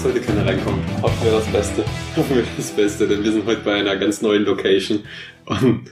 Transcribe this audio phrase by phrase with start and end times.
[0.00, 0.82] Dass heute keiner reinkommt.
[1.02, 1.84] Hoffen wir das Beste.
[2.16, 5.04] Hoffen wir das Beste, denn wir sind heute bei einer ganz neuen Location.
[5.44, 5.90] Und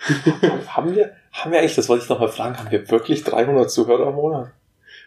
[0.66, 3.70] haben wir, haben wir eigentlich, das wollte ich noch mal fragen, haben wir wirklich 300
[3.70, 4.50] Zuhörer im Monat?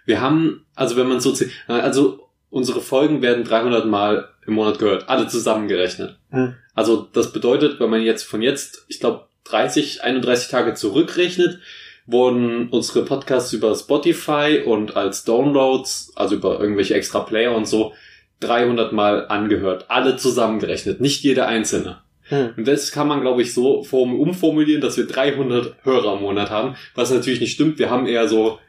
[0.05, 4.79] wir haben, also wenn man so zählt, also unsere Folgen werden 300 Mal im Monat
[4.79, 6.17] gehört, alle zusammengerechnet.
[6.29, 6.55] Hm.
[6.73, 11.59] Also das bedeutet, wenn man jetzt von jetzt, ich glaube, 30, 31 Tage zurückrechnet,
[12.05, 17.93] wurden unsere Podcasts über Spotify und als Downloads, also über irgendwelche extra Player und so,
[18.41, 19.85] 300 Mal angehört.
[19.89, 22.01] Alle zusammengerechnet, nicht jeder einzelne.
[22.23, 22.53] Hm.
[22.57, 26.49] Und das kann man, glaube ich, so form- umformulieren, dass wir 300 Hörer im Monat
[26.49, 27.79] haben, was natürlich nicht stimmt.
[27.79, 28.59] Wir haben eher so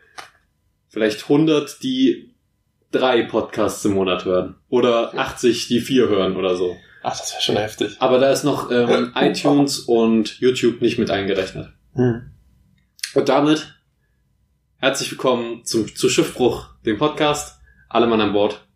[0.88, 2.34] vielleicht 100, die
[2.90, 4.56] drei Podcasts im Monat hören.
[4.68, 6.76] Oder 80, die vier hören oder so.
[7.02, 7.96] Ach, das wäre schon heftig.
[8.00, 11.68] Aber da ist noch ähm, iTunes und YouTube nicht mit eingerechnet.
[11.94, 12.30] Hm.
[13.14, 13.74] Und damit
[14.76, 17.60] herzlich willkommen zum, zu Schiffbruch, dem Podcast.
[17.88, 18.66] Alle Mann an Bord.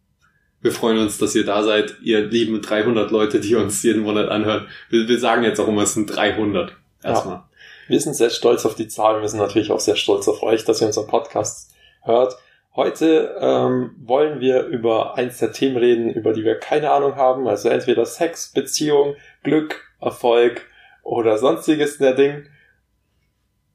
[0.65, 4.31] Wir freuen uns, dass ihr da seid, ihr lieben 300 Leute, die uns jeden Monat
[4.31, 4.67] anhören.
[4.89, 6.75] Wir, wir sagen jetzt auch immer, es sind 300.
[7.03, 7.43] Erstmal.
[7.87, 9.21] Wir sind sehr stolz auf die Zahl.
[9.21, 12.39] Wir sind natürlich auch sehr stolz auf euch, dass ihr unseren Podcast hört.
[12.75, 17.47] Heute ähm, wollen wir über eins der Themen reden, über die wir keine Ahnung haben.
[17.47, 20.63] Also entweder Sex, Beziehung, Glück, Erfolg
[21.03, 22.47] oder sonstiges der Ding.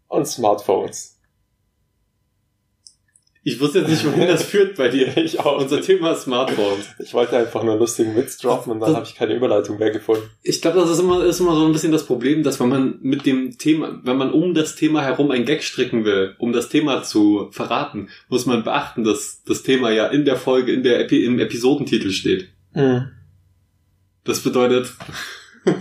[0.07, 1.18] Und Smartphones.
[3.49, 5.17] Ich wusste jetzt nicht, wohin das führt bei dir.
[5.17, 5.59] Ich auch.
[5.59, 6.85] Unser Thema ist Smartphones.
[6.99, 9.89] Ich wollte einfach nur einen lustigen Witz droppen und dann habe ich keine Überleitung mehr
[9.89, 10.29] gefunden.
[10.43, 12.99] Ich glaube, das ist immer, ist immer so ein bisschen das Problem, dass wenn man
[13.01, 16.69] mit dem Thema, wenn man um das Thema herum ein Gag stricken will, um das
[16.69, 20.99] Thema zu verraten, muss man beachten, dass das Thema ja in der Folge, in der
[20.99, 22.49] Epi im Episodentitel steht.
[24.25, 24.93] Das bedeutet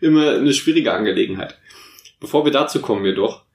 [0.00, 1.58] immer eine schwierige Angelegenheit.
[2.20, 3.45] Bevor wir dazu kommen jedoch,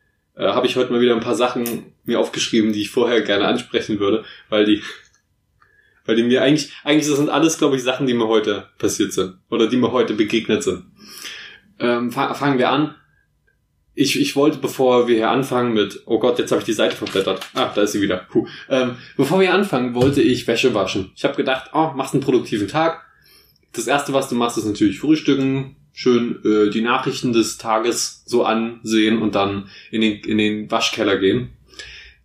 [0.42, 3.48] äh, habe ich heute mal wieder ein paar Sachen mir aufgeschrieben, die ich vorher gerne
[3.48, 4.82] ansprechen würde, weil die,
[6.06, 9.14] weil die mir eigentlich, eigentlich das sind alles, glaube ich, Sachen, die mir heute passiert
[9.14, 10.86] sind oder die mir heute begegnet sind.
[11.80, 12.96] Ähm, fa- fangen wir an.
[13.94, 16.96] Ich, ich wollte, bevor wir hier anfangen mit, oh Gott, jetzt habe ich die Seite
[16.96, 17.42] verblättert.
[17.54, 18.26] Ah, da ist sie wieder.
[18.30, 18.48] Puh.
[18.70, 21.12] Ähm, bevor wir anfangen, wollte ich Wäsche waschen.
[21.16, 23.04] Ich habe gedacht, oh, machst einen produktiven Tag.
[23.74, 28.44] Das erste, was du machst, ist natürlich frühstücken, schön äh, die Nachrichten des Tages so
[28.44, 31.50] ansehen und dann in den, in den Waschkeller gehen.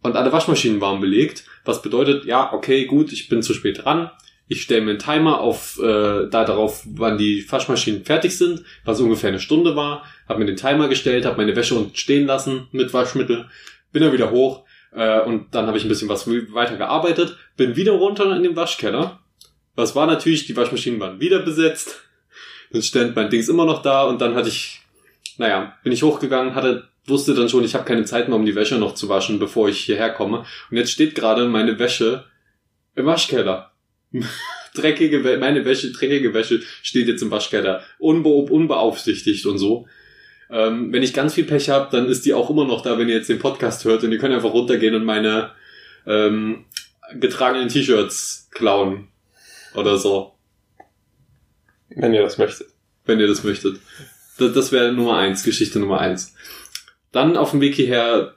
[0.03, 4.11] Und alle Waschmaschinen waren belegt, was bedeutet, ja, okay, gut, ich bin zu spät dran.
[4.49, 9.01] Ich stelle mir einen Timer auf, äh, da darauf, wann die Waschmaschinen fertig sind, was
[9.01, 10.05] ungefähr eine Stunde war.
[10.29, 13.47] Habe mir den Timer gestellt, habe meine Wäsche unten stehen lassen mit Waschmittel,
[13.91, 17.75] bin dann wieder hoch äh, und dann habe ich ein bisschen was weiter gearbeitet, bin
[17.75, 19.19] wieder runter in den Waschkeller.
[19.75, 22.06] Was war natürlich, die Waschmaschinen waren wieder besetzt.
[22.71, 24.83] Dann stand mein Dings immer noch da und dann hatte ich,
[25.39, 28.55] naja, bin ich hochgegangen, hatte, wusste dann schon, ich habe keine Zeit mehr, um die
[28.55, 30.45] Wäsche noch zu waschen, bevor ich hierher komme.
[30.71, 32.25] Und jetzt steht gerade meine Wäsche
[32.95, 33.73] im Waschkeller.
[34.75, 37.83] dreckige, meine Wäsche, dreckige Wäsche steht jetzt im Waschkeller.
[37.99, 39.87] Unbe unbeaufsichtigt und so.
[40.51, 43.09] Ähm, wenn ich ganz viel Pech habe, dann ist die auch immer noch da, wenn
[43.09, 45.51] ihr jetzt den Podcast hört und ihr könnt einfach runtergehen und meine
[46.07, 46.67] ähm,
[47.15, 49.09] getragenen T-Shirts klauen.
[49.75, 50.36] Oder so
[51.89, 52.69] Wenn ihr das möchtet.
[53.05, 53.81] wenn ihr das möchtet.
[54.39, 56.35] Das, das wäre Nummer eins, Geschichte Nummer eins.
[57.13, 58.35] Dann auf dem Weg hierher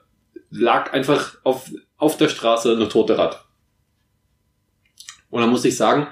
[0.50, 3.44] lag einfach auf, auf der Straße eine tote Rat.
[5.28, 6.08] Und dann muss ich sagen,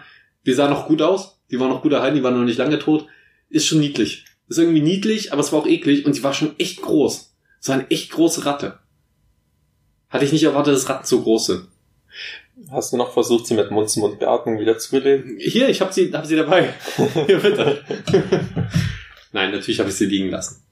[0.47, 2.79] die sah noch gut aus, die war noch gut erhalten, die war noch nicht lange
[2.79, 3.07] tot.
[3.49, 4.25] Ist schon niedlich.
[4.49, 7.35] Ist irgendwie niedlich, aber es war auch eklig und sie war schon echt groß.
[7.61, 8.79] Es war eine echt große Ratte.
[10.09, 11.69] Hatte ich nicht erwartet, dass Ratten so groß sind.
[12.71, 15.37] Hast du noch versucht, sie mit Mund-zu-Mund-Beatmung wieder zu beleben?
[15.41, 16.75] Hier, ich hab sie, hab sie dabei.
[17.27, 17.83] Hier, bitte.
[19.33, 20.65] Nein, natürlich habe ich sie liegen lassen.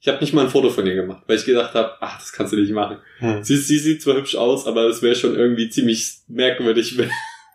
[0.00, 2.32] Ich habe nicht mal ein Foto von ihr gemacht, weil ich gedacht habe, ach, das
[2.32, 2.98] kannst du nicht machen.
[3.18, 3.42] Hm.
[3.42, 7.10] Sie, sie sieht zwar hübsch aus, aber es wäre schon irgendwie ziemlich merkwürdig, wenn,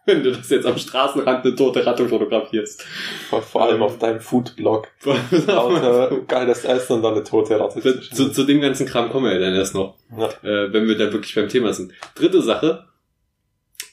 [0.05, 2.83] wenn du das jetzt am Straßenrand eine tote Ratte fotografierst.
[3.29, 4.87] Vor, vor allem auf deinem Foodblog.
[5.47, 7.81] Lauter geiles Essen und dann eine tote Ratte.
[7.81, 10.29] zu, zu, zu dem ganzen Kram kommen wir ja dann erst noch, Ja.
[10.41, 11.91] äh, wenn wir da wirklich beim Thema sind.
[12.15, 12.85] Dritte Sache.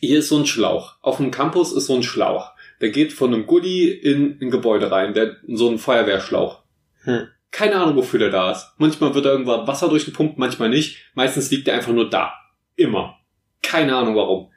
[0.01, 0.97] Hier ist so ein Schlauch.
[1.03, 2.53] Auf dem Campus ist so ein Schlauch.
[2.81, 5.15] Der geht von einem Gully in ein Gebäude rein.
[5.15, 6.63] Der, so ein Feuerwehrschlauch.
[7.05, 7.29] Hm.
[7.51, 8.73] Keine Ahnung, wofür der da ist.
[8.77, 10.99] Manchmal wird da irgendwann Wasser durchgepumpt, manchmal nicht.
[11.15, 12.35] Meistens liegt der einfach nur da.
[12.75, 13.19] Immer.
[13.63, 14.51] Keine Ahnung warum.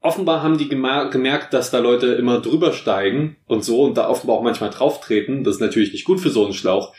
[0.00, 4.08] Offenbar haben die gemer- gemerkt, dass da Leute immer drüber steigen und so und da
[4.08, 5.44] offenbar auch manchmal drauf treten.
[5.44, 6.94] Das ist natürlich nicht gut für so einen Schlauch.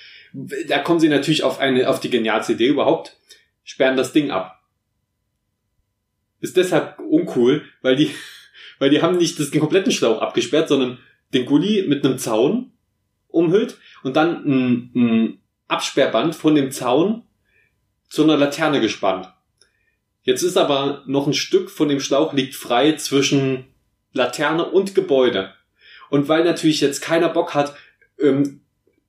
[0.68, 3.18] Da kommen sie natürlich auf eine, auf die genialste Idee überhaupt.
[3.64, 4.61] Sperren das Ding ab.
[6.42, 8.12] Ist deshalb uncool, weil die,
[8.80, 11.00] weil die haben nicht das, den kompletten Schlauch abgesperrt, sondern
[11.34, 12.74] den Gully mit einem Zaun
[13.30, 17.24] umhüllt und dann ein, ein Absperrband von dem Zaun
[18.10, 19.32] zu einer Laterne gespannt.
[20.24, 23.66] Jetzt ist aber noch ein Stück von dem Schlauch liegt frei zwischen
[24.14, 25.54] Laterne und Gebäude.
[26.10, 27.74] Und weil natürlich jetzt keiner Bock hat,
[28.20, 28.62] ähm,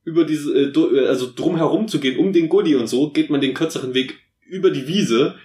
[0.04, 3.30] über diese, äh, äh, also drum herum zu gehen, um den Gully und so, geht
[3.30, 5.36] man den kürzeren Weg über die Wiese,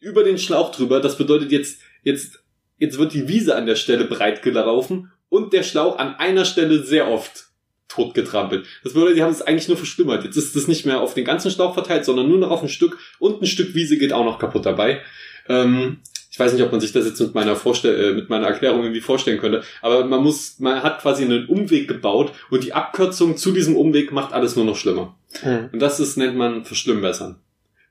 [0.00, 1.00] über den Schlauch drüber.
[1.00, 2.40] Das bedeutet jetzt, jetzt,
[2.78, 6.82] jetzt wird die Wiese an der Stelle breit gelaufen und der Schlauch an einer Stelle
[6.82, 7.48] sehr oft
[7.88, 8.66] totgetrampelt.
[8.84, 10.24] Das bedeutet, die haben es eigentlich nur verschlimmert.
[10.24, 12.68] Jetzt ist es nicht mehr auf den ganzen Schlauch verteilt, sondern nur noch auf ein
[12.68, 15.00] Stück und ein Stück Wiese geht auch noch kaputt dabei.
[15.48, 15.98] Ähm,
[16.30, 18.82] ich weiß nicht, ob man sich das jetzt mit meiner Vorstell äh, mit meiner Erklärung
[18.82, 23.36] irgendwie vorstellen könnte, aber man muss, man hat quasi einen Umweg gebaut und die Abkürzung
[23.36, 25.16] zu diesem Umweg macht alles nur noch schlimmer.
[25.40, 25.70] Hm.
[25.72, 27.40] Und das ist, nennt man Verschlimmbessern.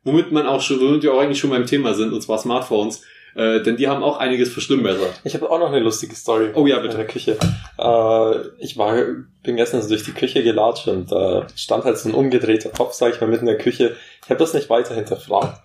[0.07, 3.03] Womit man auch schon, womit wir auch eigentlich schon beim Thema sind, und zwar Smartphones,
[3.35, 5.19] äh, denn die haben auch einiges verschlimmbessert.
[5.25, 6.51] Ich habe auch noch eine lustige Story.
[6.53, 6.95] Oh ja, In bitte.
[6.95, 7.37] der Küche.
[7.77, 8.95] Äh, ich war,
[9.43, 12.93] bin gestern so durch die Küche gelatscht und äh, stand halt so ein umgedrehter Topf,
[12.93, 13.97] sag ich mal, mitten in der Küche.
[14.23, 15.61] Ich habe das nicht weiter hinterfragt.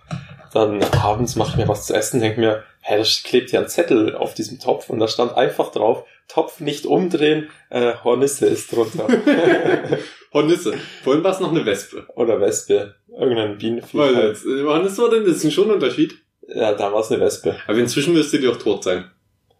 [0.51, 3.69] Dann abends mache ich mir was zu essen, denke mir, hä, da klebt ja ein
[3.69, 8.71] Zettel auf diesem Topf und da stand einfach drauf, Topf nicht umdrehen, äh, Hornisse ist
[8.71, 9.07] drunter.
[10.33, 10.73] Hornisse.
[11.03, 12.07] Vorhin war es noch eine Wespe.
[12.15, 12.95] Oder Wespe.
[13.09, 13.97] Irgendein Bienenvieh.
[13.97, 14.27] Weil halt.
[14.29, 16.15] jetzt, äh, Hornisse war denn, das ist schon ein Unterschied.
[16.47, 17.55] Ja, da war es eine Wespe.
[17.67, 19.09] Aber inzwischen müsste die auch tot sein.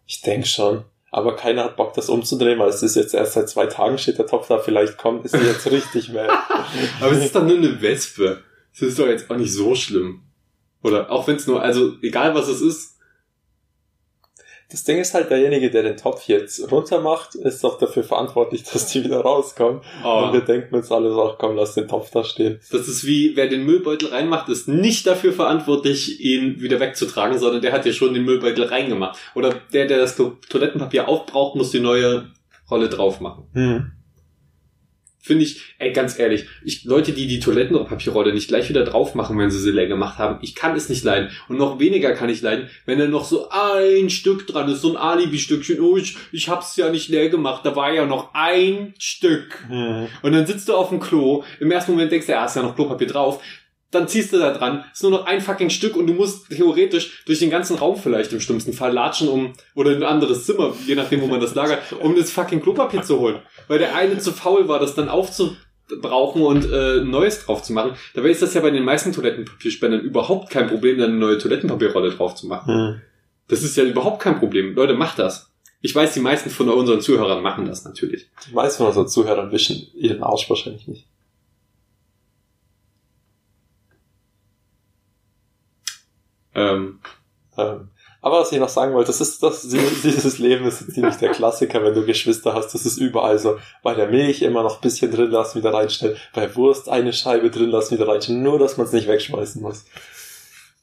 [0.06, 0.84] Ich denk schon.
[1.10, 4.18] Aber keiner hat Bock, das umzudrehen, weil es ist jetzt erst seit zwei Tagen steht
[4.18, 4.58] der Topf da.
[4.58, 6.28] Vielleicht kommt, ist die jetzt richtig mad.
[7.00, 8.42] Aber es ist doch nur eine Wespe.
[8.72, 10.22] Das ist doch jetzt auch nicht so schlimm.
[10.82, 12.93] Oder auch wenn es nur, also egal was es ist,
[14.70, 18.62] Das Ding ist halt, derjenige, der den Topf jetzt runter macht, ist doch dafür verantwortlich,
[18.72, 19.82] dass die wieder rauskommen.
[20.04, 22.58] oh, Und wir denken uns alle so, ach komm, lass den Topf da stehen.
[22.72, 27.62] das ist wie, wer den Müllbeutel reinmacht, ist nicht dafür verantwortlich, ihn wieder wegzutragen, sondern
[27.62, 29.18] der hat ja schon den Müllbeutel reingemacht.
[29.34, 32.30] Oder der, der das To- Toilettenpapier aufbraucht, muss die neue
[32.70, 33.44] Rolle drauf machen.
[33.52, 33.92] Hm.
[35.26, 39.38] Finde ich, ey, ganz ehrlich, ich, Leute, die die Toilettenpapierrolle nicht gleich wieder drauf machen,
[39.38, 41.30] wenn sie sie leer gemacht haben, ich kann es nicht leiden.
[41.48, 44.90] Und noch weniger kann ich leiden, wenn da noch so ein Stück dran ist, so
[44.90, 45.80] ein Alibi-Stückchen.
[45.80, 49.64] Oh, ich, ich hab's ja nicht leer gemacht, da war ja noch ein Stück.
[49.66, 50.08] Hm.
[50.20, 52.62] Und dann sitzt du auf dem Klo, im ersten Moment denkst du, ja, ist ja
[52.62, 53.42] noch Klopapier drauf.
[53.94, 57.22] Dann ziehst du da dran, ist nur noch ein fucking Stück und du musst theoretisch
[57.26, 60.74] durch den ganzen Raum vielleicht im schlimmsten Fall latschen, um, oder in ein anderes Zimmer,
[60.86, 63.40] je nachdem, wo man das lagert, um das fucking Klopapier zu holen.
[63.68, 67.72] Weil der eine zu faul war, das dann aufzubrauchen und äh, ein neues drauf zu
[67.72, 67.92] machen.
[68.14, 72.10] Dabei ist das ja bei den meisten Toilettenpapierspendern überhaupt kein Problem, dann eine neue Toilettenpapierrolle
[72.10, 72.74] drauf zu machen.
[72.74, 73.00] Hm.
[73.48, 74.74] Das ist ja überhaupt kein Problem.
[74.74, 75.50] Leute, macht das.
[75.80, 78.30] Ich weiß, die meisten von unseren Zuhörern machen das natürlich.
[78.48, 81.06] Die meisten von unseren Zuhörern wischen ihren Arsch wahrscheinlich nicht.
[86.54, 87.00] Ähm,
[87.56, 87.88] Ähm,
[88.20, 91.84] aber was ich noch sagen wollte, das ist das, dieses Leben ist ziemlich der Klassiker,
[91.84, 93.58] wenn du Geschwister hast, das ist überall so.
[93.82, 96.16] Bei der Milch immer noch ein bisschen drin lassen, wieder reinstellen.
[96.32, 98.42] Bei Wurst eine Scheibe drin lassen, wieder reinstellen.
[98.42, 99.84] Nur, dass man es nicht wegschmeißen muss.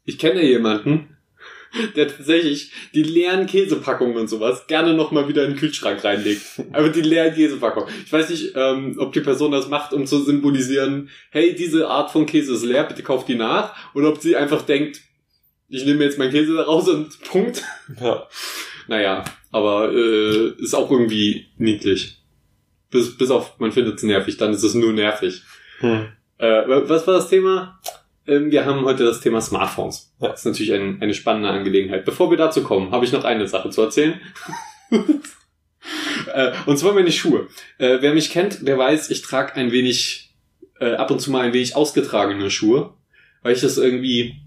[0.06, 1.18] Ich kenne jemanden,
[1.96, 6.44] der tatsächlich die leeren Käsepackungen und sowas gerne nochmal wieder in den Kühlschrank reinlegt.
[6.74, 7.90] Aber die leeren Käsepackungen.
[8.06, 12.12] Ich weiß nicht, ähm, ob die Person das macht, um zu symbolisieren, hey, diese Art
[12.12, 13.74] von Käse ist leer, bitte kauft die nach.
[13.96, 15.02] Oder ob sie einfach denkt,
[15.72, 17.64] ich nehme jetzt meinen Käse raus und Punkt.
[18.00, 18.28] Ja.
[18.88, 22.22] Naja, aber äh, ist auch irgendwie niedlich.
[22.90, 25.44] Bis, bis auf, man findet es nervig, dann ist es nur nervig.
[25.80, 26.08] Hm.
[26.38, 27.80] Äh, was war das Thema?
[28.28, 30.14] Ähm, wir haben heute das Thema Smartphones.
[30.20, 30.30] Ja.
[30.30, 32.04] Das ist natürlich ein, eine spannende Angelegenheit.
[32.04, 34.20] Bevor wir dazu kommen, habe ich noch eine Sache zu erzählen.
[36.34, 37.48] äh, und zwar meine Schuhe.
[37.78, 40.34] Äh, wer mich kennt, der weiß, ich trage ein wenig,
[40.82, 42.94] äh, ab und zu mal ein wenig ausgetragene Schuhe,
[43.42, 44.42] weil ich das irgendwie,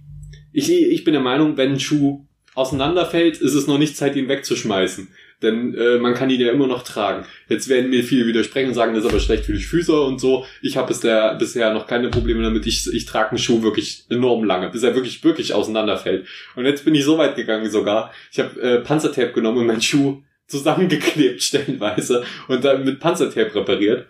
[0.54, 4.28] ich, ich bin der Meinung, wenn ein Schuh auseinanderfällt, ist es noch nicht Zeit, ihn
[4.28, 5.08] wegzuschmeißen.
[5.42, 7.26] Denn äh, man kann ihn ja immer noch tragen.
[7.48, 10.20] Jetzt werden mir viele widersprechen und sagen, das ist aber schlecht für die Füße und
[10.20, 10.46] so.
[10.62, 12.66] Ich habe bisher, bisher noch keine Probleme damit.
[12.66, 16.26] Ich, ich trage einen Schuh wirklich enorm lange, bis er wirklich, wirklich auseinanderfällt.
[16.54, 18.12] Und jetzt bin ich so weit gegangen sogar.
[18.30, 24.06] Ich habe äh, Panzertape genommen und meinen Schuh zusammengeklebt stellenweise und dann mit Panzertape repariert.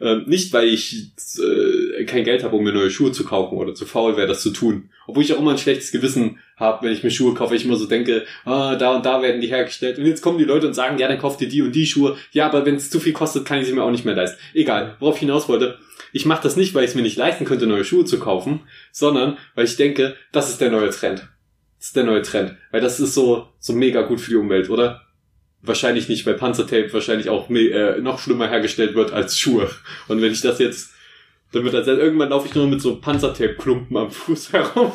[0.00, 3.74] Ähm, nicht, weil ich äh, kein Geld habe, um mir neue Schuhe zu kaufen oder
[3.74, 4.90] zu faul wäre, das zu tun.
[5.06, 7.76] Obwohl ich auch immer ein schlechtes Gewissen habe, wenn ich mir Schuhe kaufe, ich immer
[7.76, 9.98] so denke, ah, da und da werden die hergestellt.
[9.98, 12.16] Und jetzt kommen die Leute und sagen, ja, dann kauft ihr die und die Schuhe.
[12.32, 14.38] Ja, aber wenn es zu viel kostet, kann ich sie mir auch nicht mehr leisten.
[14.54, 15.78] Egal, worauf ich hinaus wollte.
[16.12, 18.60] Ich mache das nicht, weil ich es mir nicht leisten könnte, neue Schuhe zu kaufen,
[18.92, 21.28] sondern weil ich denke, das ist der neue Trend.
[21.78, 22.56] Das ist der neue Trend.
[22.70, 25.02] Weil das ist so, so mega gut für die Umwelt, oder?
[25.62, 29.68] Wahrscheinlich nicht, weil Panzertape wahrscheinlich auch äh, noch schlimmer hergestellt wird als Schuhe.
[30.06, 30.92] Und wenn ich das jetzt,
[31.52, 34.92] dann wird das irgendwann laufe ich nur mit so Panzertape-Klumpen am Fuß herum,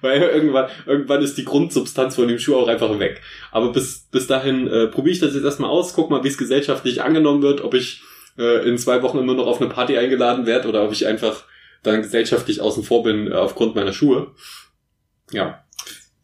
[0.00, 3.20] weil irgendwann, irgendwann ist die Grundsubstanz von dem Schuh auch einfach weg.
[3.50, 6.38] Aber bis, bis dahin äh, probiere ich das jetzt erstmal aus, guck mal, wie es
[6.38, 8.02] gesellschaftlich angenommen wird, ob ich
[8.38, 11.44] äh, in zwei Wochen immer noch auf eine Party eingeladen werde oder ob ich einfach
[11.82, 14.32] dann gesellschaftlich außen vor bin äh, aufgrund meiner Schuhe.
[15.32, 15.64] Ja.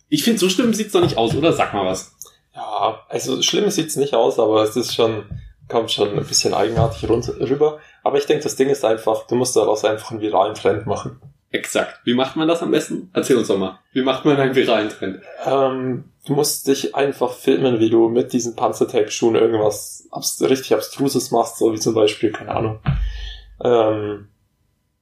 [0.09, 1.53] Ich finde, so schlimm sieht's doch nicht aus, oder?
[1.53, 2.15] Sag mal was.
[2.55, 5.25] Ja, also schlimm sieht's nicht aus, aber es ist schon,
[5.69, 7.79] kommt schon ein bisschen eigenartig rüber.
[8.03, 11.21] Aber ich denke, das Ding ist einfach, du musst daraus einfach einen viralen Trend machen.
[11.51, 12.01] Exakt.
[12.05, 13.11] Wie macht man das am besten?
[13.13, 13.79] Erzähl uns doch mal.
[13.93, 15.21] Wie macht man einen viralen Trend?
[15.45, 21.31] Ähm, du musst dich einfach filmen, wie du mit diesen Panzertape-Schuhen irgendwas abs richtig Abstruses
[21.31, 22.81] machst, so wie zum Beispiel, keine Ahnung,
[23.63, 24.29] ähm,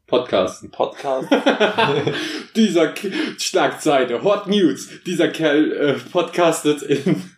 [0.08, 0.70] Podcast.
[0.72, 1.28] Podcast.
[2.56, 4.88] Dieser K Schlagzeile, Hot News.
[5.06, 7.30] Dieser Kerl äh, podcastet in,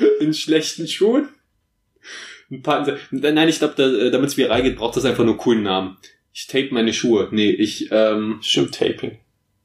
[0.20, 1.28] in schlechten Schuhen.
[2.50, 5.34] Ein paar, nein, ich glaube, da, äh, damit es viral geht, braucht das einfach nur
[5.34, 5.96] einen coolen Namen.
[6.34, 7.28] Ich tape meine Schuhe.
[7.30, 9.18] Nee, ich, ähm, Shoe-Taping.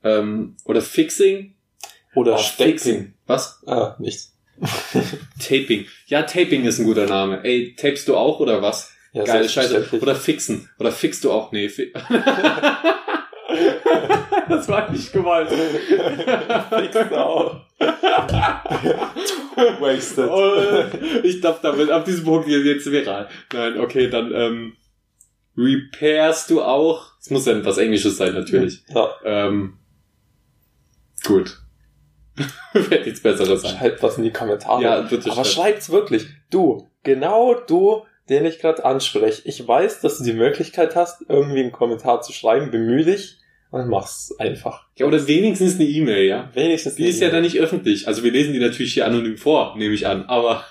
[0.04, 1.54] ähm, oder Fixing.
[2.16, 2.38] Oder Oh.
[2.38, 3.14] Fixing.
[3.26, 3.62] Was?
[3.68, 4.34] Ah, nichts.
[5.40, 5.86] Taping.
[6.08, 7.42] Ja, Taping ist ein guter Name.
[7.44, 8.92] Ey, tapest du auch oder was?
[9.14, 9.90] Ja, Geile Scheiße.
[10.02, 10.70] Oder fixen.
[10.80, 11.52] Oder fixst du auch?
[11.52, 11.70] Nee.
[11.70, 11.94] Fi
[14.50, 15.50] das war nicht gewollt.
[19.80, 20.30] Wasted.
[20.30, 23.28] Oh, ich glaube, damit ab diesem Punkt geht jetzt viral.
[23.54, 24.74] Nein, okay, dann ähm,
[25.58, 27.12] repairst du auch.
[27.20, 28.84] Es muss ja was Englisches sein, natürlich.
[28.90, 29.78] Ja, Ähm,
[31.26, 31.58] gut.
[32.74, 33.78] Wird nichts Besseres sein.
[33.78, 34.84] schreibt was in die Kommentare.
[34.84, 35.48] Ja, bitte Aber schreibt.
[35.48, 36.28] schreibt's wirklich.
[36.52, 39.42] Du, genau du, den ich gerade anspreche.
[39.46, 42.72] Ich weiß, dass du die Möglichkeit hast, irgendwie einen Kommentar zu schreiben.
[42.72, 43.38] Bemühe dich
[43.72, 44.86] und mach's einfach.
[44.98, 46.50] Ja, oder wenigstens eine E-Mail, ja.
[46.54, 48.08] Wenigstens Die ist ja dann nicht öffentlich.
[48.08, 50.26] Also wir lesen die natürlich hier anonym vor, nehme ich an.
[50.26, 50.66] Aber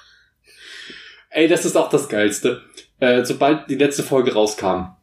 [1.30, 2.62] ey, das ist auch das Geilste.
[3.00, 4.96] Äh, sobald die letzte Folge rauskam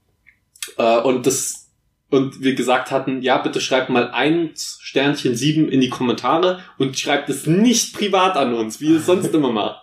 [0.78, 1.64] äh, und das
[2.10, 6.98] und wir gesagt hatten, ja, bitte schreibt mal ein Sternchen sieben in die Kommentare und
[7.00, 9.83] schreibt es nicht privat an uns, wie ihr es sonst immer macht.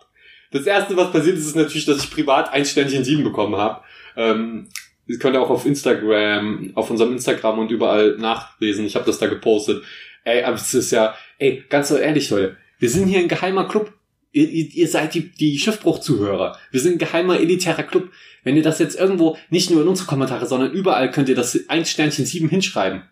[0.51, 3.83] Das erste, was passiert ist, ist natürlich, dass ich privat ein Sternchen sieben bekommen habe.
[4.17, 4.69] Ähm,
[5.07, 8.85] das könnt ihr auch auf Instagram, auf unserem Instagram und überall nachlesen.
[8.85, 9.83] Ich habe das da gepostet.
[10.25, 13.93] Ey, aber es ist ja, ey, ganz ehrlich, Leute, wir sind hier ein geheimer Club.
[14.33, 16.59] Ihr, ihr, ihr seid die, die Schiffbruch-Zuhörer.
[16.71, 18.11] Wir sind ein geheimer, elitärer Club.
[18.45, 21.59] Wenn ihr das jetzt irgendwo, nicht nur in unsere Kommentare, sondern überall könnt ihr das
[21.69, 23.03] ein Sternchen sieben hinschreiben.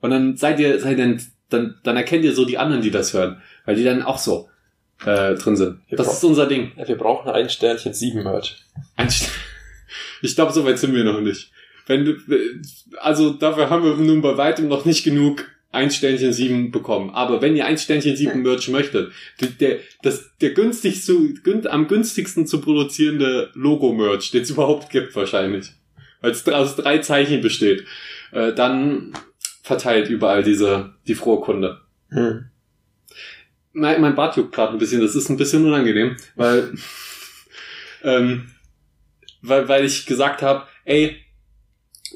[0.00, 1.18] Und dann seid ihr, seid ihr,
[1.50, 3.42] dann, dann erkennt ihr so die anderen, die das hören.
[3.64, 4.48] Weil die dann auch so
[5.04, 5.80] äh, drin sind.
[5.90, 6.72] Das ist unser Ding.
[6.76, 8.56] Ja, wir brauchen ein Sternchen sieben Merch.
[8.96, 9.30] Ein St
[10.22, 11.50] ich glaube, so weit sind wir noch nicht.
[11.86, 12.16] Wenn du,
[13.00, 17.10] also dafür haben wir nun bei weitem noch nicht genug ein Sternchen sieben bekommen.
[17.10, 19.12] Aber wenn ihr ein Sternchen sieben Merch möchtet,
[19.60, 25.72] der, das, der günstigste, gün, am günstigsten zu produzierende Logo-Merch, den es überhaupt gibt wahrscheinlich,
[26.20, 27.84] weil es aus drei Zeichen besteht,
[28.32, 29.12] äh, dann
[29.62, 31.80] verteilt überall diese, die frohe Kunde.
[32.08, 32.46] Hm.
[33.78, 36.74] Mein, mein Bart juckt gerade ein bisschen, das ist ein bisschen unangenehm, weil,
[38.02, 38.50] ähm,
[39.42, 41.16] weil, weil ich gesagt habe, ey,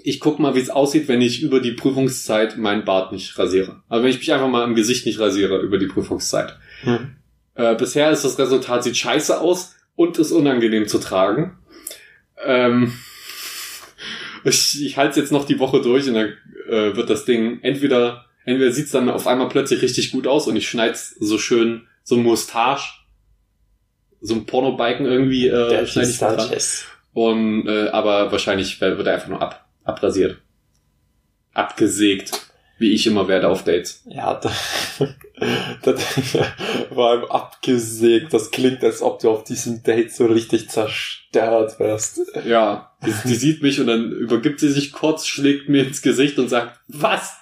[0.02, 3.82] ich guck mal, wie es aussieht, wenn ich über die Prüfungszeit meinen Bart nicht rasiere.
[3.88, 6.56] Also wenn ich mich einfach mal im Gesicht nicht rasiere über die Prüfungszeit.
[6.82, 7.16] Hm.
[7.54, 11.58] Äh, bisher ist das Resultat, sieht scheiße aus und ist unangenehm zu tragen.
[12.44, 12.92] Ähm,
[14.44, 16.36] ich ich halte es jetzt noch die Woche durch und dann
[16.68, 20.56] äh, wird das Ding entweder, entweder sieht's dann auf einmal plötzlich richtig gut aus und
[20.56, 23.00] ich schneid's so schön, so ein Mustache,
[24.20, 26.50] so ein Pornobiken irgendwie äh, schneide ich dran.
[27.14, 30.38] Und äh, aber wahrscheinlich wird er einfach nur ab, abrasiert.
[31.52, 32.32] Abgesägt.
[32.78, 34.02] Wie ich immer werde auf Dates.
[34.06, 34.50] Ja, da,
[35.82, 36.02] das,
[36.92, 38.32] vor allem abgesägt.
[38.32, 42.20] Das klingt, als ob du auf diesem Date so richtig zerstört wirst.
[42.44, 46.38] Ja, die, die sieht mich und dann übergibt sie sich kurz, schlägt mir ins Gesicht
[46.40, 47.36] und sagt, was?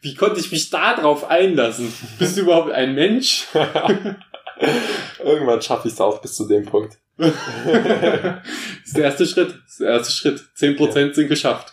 [0.00, 1.92] Wie konnte ich mich da drauf einlassen?
[2.18, 3.46] Bist du überhaupt ein Mensch?
[5.18, 6.98] Irgendwann schaffe ich es auch bis zu dem Punkt.
[7.16, 7.32] das
[8.84, 9.50] ist der erste Schritt.
[9.50, 10.44] Das ist der erste Schritt.
[10.56, 11.72] 10% sind geschafft.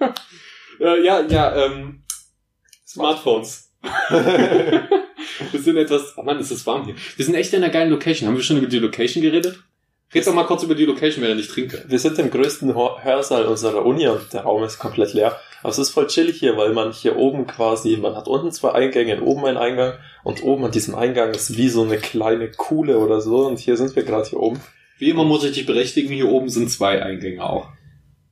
[0.80, 2.04] äh, ja, ja, ähm,
[2.86, 3.70] Smartphones.
[5.50, 6.94] Wir sind etwas, oh Mann, ist es warm hier.
[7.16, 8.28] Wir sind echt in einer geilen Location.
[8.28, 9.58] Haben wir schon über die Location geredet?
[10.14, 11.84] Red doch mal kurz über die Location, während ich trinke.
[11.88, 15.36] Wir sind im größten Hörsaal unserer Uni und der Raum ist komplett leer.
[15.60, 18.72] Aber es ist voll chillig hier, weil man hier oben quasi, man hat unten zwei
[18.72, 22.98] Eingänge, oben einen Eingang und oben an diesem Eingang ist wie so eine kleine Kuhle
[22.98, 24.60] oder so und hier sind wir gerade hier oben.
[24.98, 27.70] Wie immer muss ich dich berechtigen, hier oben sind zwei Eingänge auch.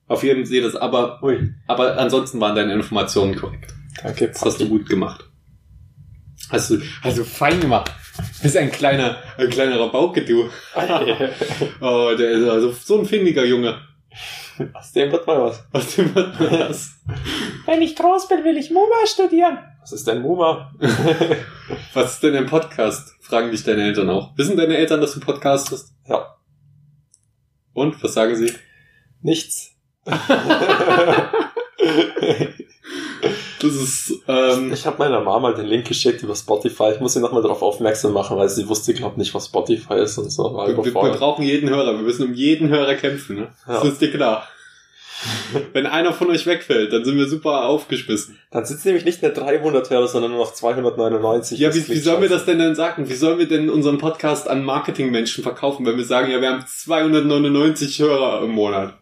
[0.06, 3.74] Auf jeden Fall das, aber, Ui, aber ansonsten waren deine Informationen korrekt.
[4.02, 4.28] danke.
[4.28, 5.24] Das hast du gut gemacht.
[6.50, 7.90] Hast du, hast du fein gemacht.
[8.42, 10.50] Bist ein kleiner, ein kleiner Rabauke, du.
[11.80, 13.80] Oh, der ist also so ein findiger Junge.
[14.74, 15.64] Aus dem wird mal was.
[15.72, 16.90] Aus dem wird man das.
[17.66, 19.58] Wenn ich groß bin, will ich MUMA studieren.
[19.80, 20.72] Was ist denn MUMA?
[21.94, 23.14] Was ist denn ein Podcast?
[23.20, 24.36] Fragen dich deine Eltern auch.
[24.36, 25.94] Wissen deine Eltern, dass du podcastest?
[26.06, 26.36] Ja.
[27.72, 28.52] Und, was sagen sie?
[29.22, 29.74] Nichts.
[33.62, 36.90] Das ist, ähm, Ich habe meiner Mama den Link geschickt über Spotify.
[36.94, 40.18] Ich muss sie nochmal darauf aufmerksam machen, weil sie wusste, glaube nicht, was Spotify ist
[40.18, 40.44] und so.
[40.54, 41.92] Wir, wir, wir brauchen jeden Hörer.
[41.94, 43.48] Wir müssen um jeden Hörer kämpfen, ne?
[43.66, 43.88] Das Ja.
[43.90, 44.46] ist dir klar.
[45.72, 48.38] Wenn einer von euch wegfällt, dann sind wir super aufgeschmissen.
[48.50, 51.60] Dann sind es nämlich nicht mehr 300 Hörer, sondern nur noch 299.
[51.60, 53.08] Ja, Das wie, wie sollen wir das denn dann sagen?
[53.08, 56.64] Wie sollen wir denn unseren Podcast an Marketingmenschen verkaufen, wenn wir sagen, ja, wir haben
[56.66, 58.94] 299 Hörer im Monat?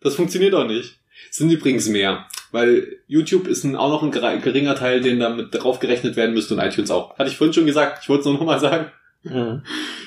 [0.00, 0.98] Das funktioniert doch nicht.
[1.30, 5.54] Es sind übrigens mehr, weil YouTube ist ein, auch noch ein geringer Teil, den damit
[5.54, 7.18] drauf gerechnet werden müsste und iTunes auch.
[7.18, 8.90] Hatte ich vorhin schon gesagt, ich wollte es nur nochmal sagen.
[9.22, 9.62] Mhm.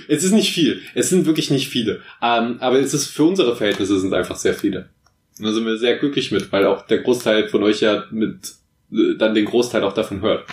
[0.08, 0.82] Es ist nicht viel.
[0.96, 2.02] Es sind wirklich nicht viele.
[2.22, 4.90] Ähm, aber es ist für unsere Verhältnisse sind einfach sehr viele.
[5.38, 8.54] Und da sind wir sehr glücklich mit, weil auch der Großteil von euch ja mit
[8.92, 10.46] äh, dann den Großteil auch davon hört.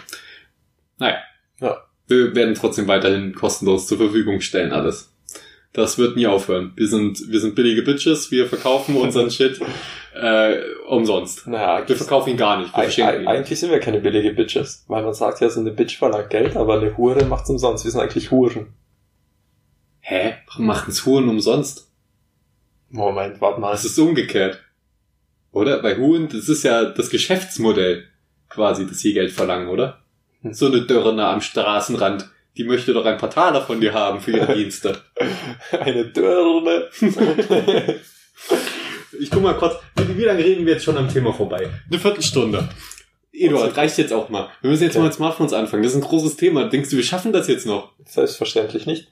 [0.99, 1.19] Naja.
[1.61, 1.79] Ja.
[2.09, 5.13] Wir werden trotzdem weiterhin kostenlos zur Verfügung stellen, alles.
[5.77, 6.73] Das wird nie aufhören.
[6.75, 9.61] Wir sind, wir sind billige Bitches, wir verkaufen unseren Shit
[10.15, 10.57] äh,
[10.89, 11.47] umsonst.
[11.47, 12.75] Naja, Wir verkaufen ihn gar nicht.
[12.75, 13.27] Eig- ihn.
[13.29, 14.87] eigentlich sind wir keine billige Bitches.
[14.89, 17.85] Weil man sagt ja, so eine Bitch verlangt Geld, aber eine Hure macht's umsonst.
[17.85, 18.69] Wir sind eigentlich Huren.
[20.01, 20.37] Hä?
[20.47, 21.91] Warum machen's Huren umsonst?
[22.89, 23.73] Moment, warte mal.
[23.73, 24.63] Das ist umgekehrt.
[25.53, 25.83] Oder?
[25.83, 28.05] Bei Huren, das ist ja das Geschäftsmodell
[28.49, 29.99] quasi, dass sie Geld verlangen, oder?
[30.41, 30.55] Hm.
[30.55, 34.33] So eine Dörrner am Straßenrand, die möchte doch ein paar Taler von dir haben für
[34.33, 35.01] ihre Dienste.
[35.81, 36.91] Eine Dürre.
[39.19, 41.71] Ich guck mal kurz, wie, wie lange reden wir jetzt schon am Thema vorbei?
[41.91, 42.69] Eine Viertelstunde.
[43.33, 44.51] Eduard, reicht jetzt auch mal.
[44.61, 44.99] Wir müssen jetzt Okay.
[45.01, 45.83] mal mit Smartphones anfangen.
[45.83, 46.69] Das ist ein großes Thema.
[46.69, 47.93] Denkst du, wir schaffen das jetzt noch?
[48.05, 49.09] Selbstverständlich nicht.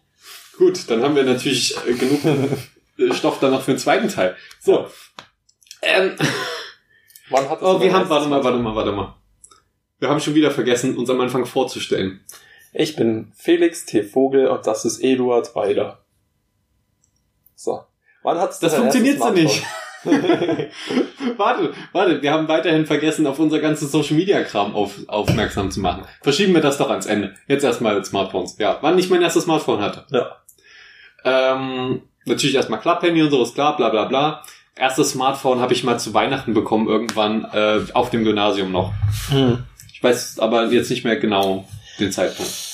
[0.59, 2.21] Gut, dann haben wir natürlich äh, genug
[2.99, 4.37] äh, Stoff dann noch für den zweiten Teil.
[4.61, 4.89] So.
[5.83, 6.13] Ähm,
[7.31, 9.15] Wann hat Oh, wir haben, warte mal, warte mal, warte mal.
[10.01, 12.21] Wir haben schon wieder vergessen, uns am Anfang vorzustellen.
[12.77, 14.03] Ich bin Felix T.
[14.03, 16.01] Vogel und das ist Eduard Weiler.
[17.55, 17.85] So.
[18.25, 19.63] Wann hat's Das funktioniert so nicht.
[21.37, 25.81] warte, warte, wir haben weiterhin vergessen, auf unser ganzes Social Media Kram auf, aufmerksam zu
[25.81, 26.05] machen.
[26.21, 27.35] Verschieben wir das doch ans Ende.
[27.47, 28.59] Jetzt erstmal Smartphones.
[28.59, 30.05] Ja, wann ich mein erstes Smartphone hatte.
[30.11, 30.37] Ja.
[31.25, 34.43] Ähm, natürlich erstmal Klapphandy und so, ist klar, bla bla bla.
[34.75, 38.93] Erstes Smartphone habe ich mal zu Weihnachten bekommen, irgendwann äh, auf dem Gymnasium noch.
[39.31, 39.63] Hm.
[39.93, 41.69] Ich weiß aber jetzt nicht mehr genau
[42.01, 42.74] den Zeitpunkt.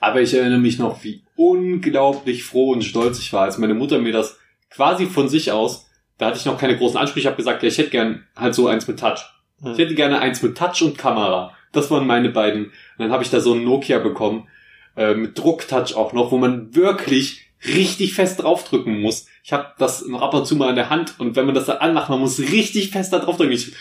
[0.00, 3.98] Aber ich erinnere mich noch, wie unglaublich froh und stolz ich war, als meine Mutter
[3.98, 4.38] mir das
[4.70, 7.68] quasi von sich aus, da hatte ich noch keine großen Ansprüche, ich habe gesagt, ja,
[7.68, 9.20] ich hätte gern halt so eins mit Touch.
[9.60, 9.72] Hm.
[9.72, 11.54] Ich hätte gerne eins mit Touch und Kamera.
[11.72, 12.66] Das waren meine beiden.
[12.66, 14.48] Und dann habe ich da so ein Nokia bekommen,
[14.96, 19.26] äh, mit Drucktouch auch noch, wo man wirklich richtig fest draufdrücken muss.
[19.42, 21.66] Ich habe das noch ab und zu mal in der Hand und wenn man das
[21.66, 23.52] dann anmacht, man muss richtig fest da draufdrücken.
[23.52, 23.72] Ich,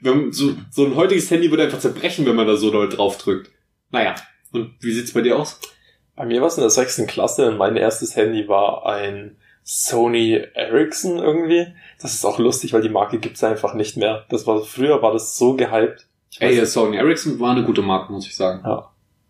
[0.00, 3.50] wenn, so, so ein heutiges Handy würde einfach zerbrechen, wenn man da so doll draufdrückt.
[3.90, 4.14] Naja,
[4.52, 5.60] und wie sieht's bei dir aus?
[6.16, 10.42] Bei mir war es in der sechsten Klasse und mein erstes Handy war ein Sony
[10.54, 11.66] Ericsson irgendwie.
[12.00, 14.24] Das ist auch lustig, weil die Marke gibt's einfach nicht mehr.
[14.30, 16.06] Das war früher war das so gehypt.
[16.40, 16.66] Ey, nicht.
[16.66, 18.64] Sony Ericsson war eine gute Marke, muss ich sagen.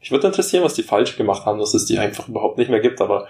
[0.00, 2.80] ich würde interessieren, was die falsch gemacht haben, dass es die einfach überhaupt nicht mehr
[2.80, 3.28] gibt, aber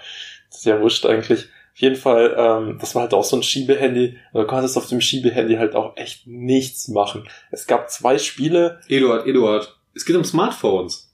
[0.49, 1.49] das ist ja wurscht eigentlich.
[1.73, 4.17] Auf jeden Fall, ähm, das war halt auch so ein Schiebehandy.
[4.33, 7.27] Und du konntest auf dem Schiebehandy halt auch echt nichts machen.
[7.51, 11.08] Es gab zwei Spiele, Eduard, Eduard, es geht um Smartphones.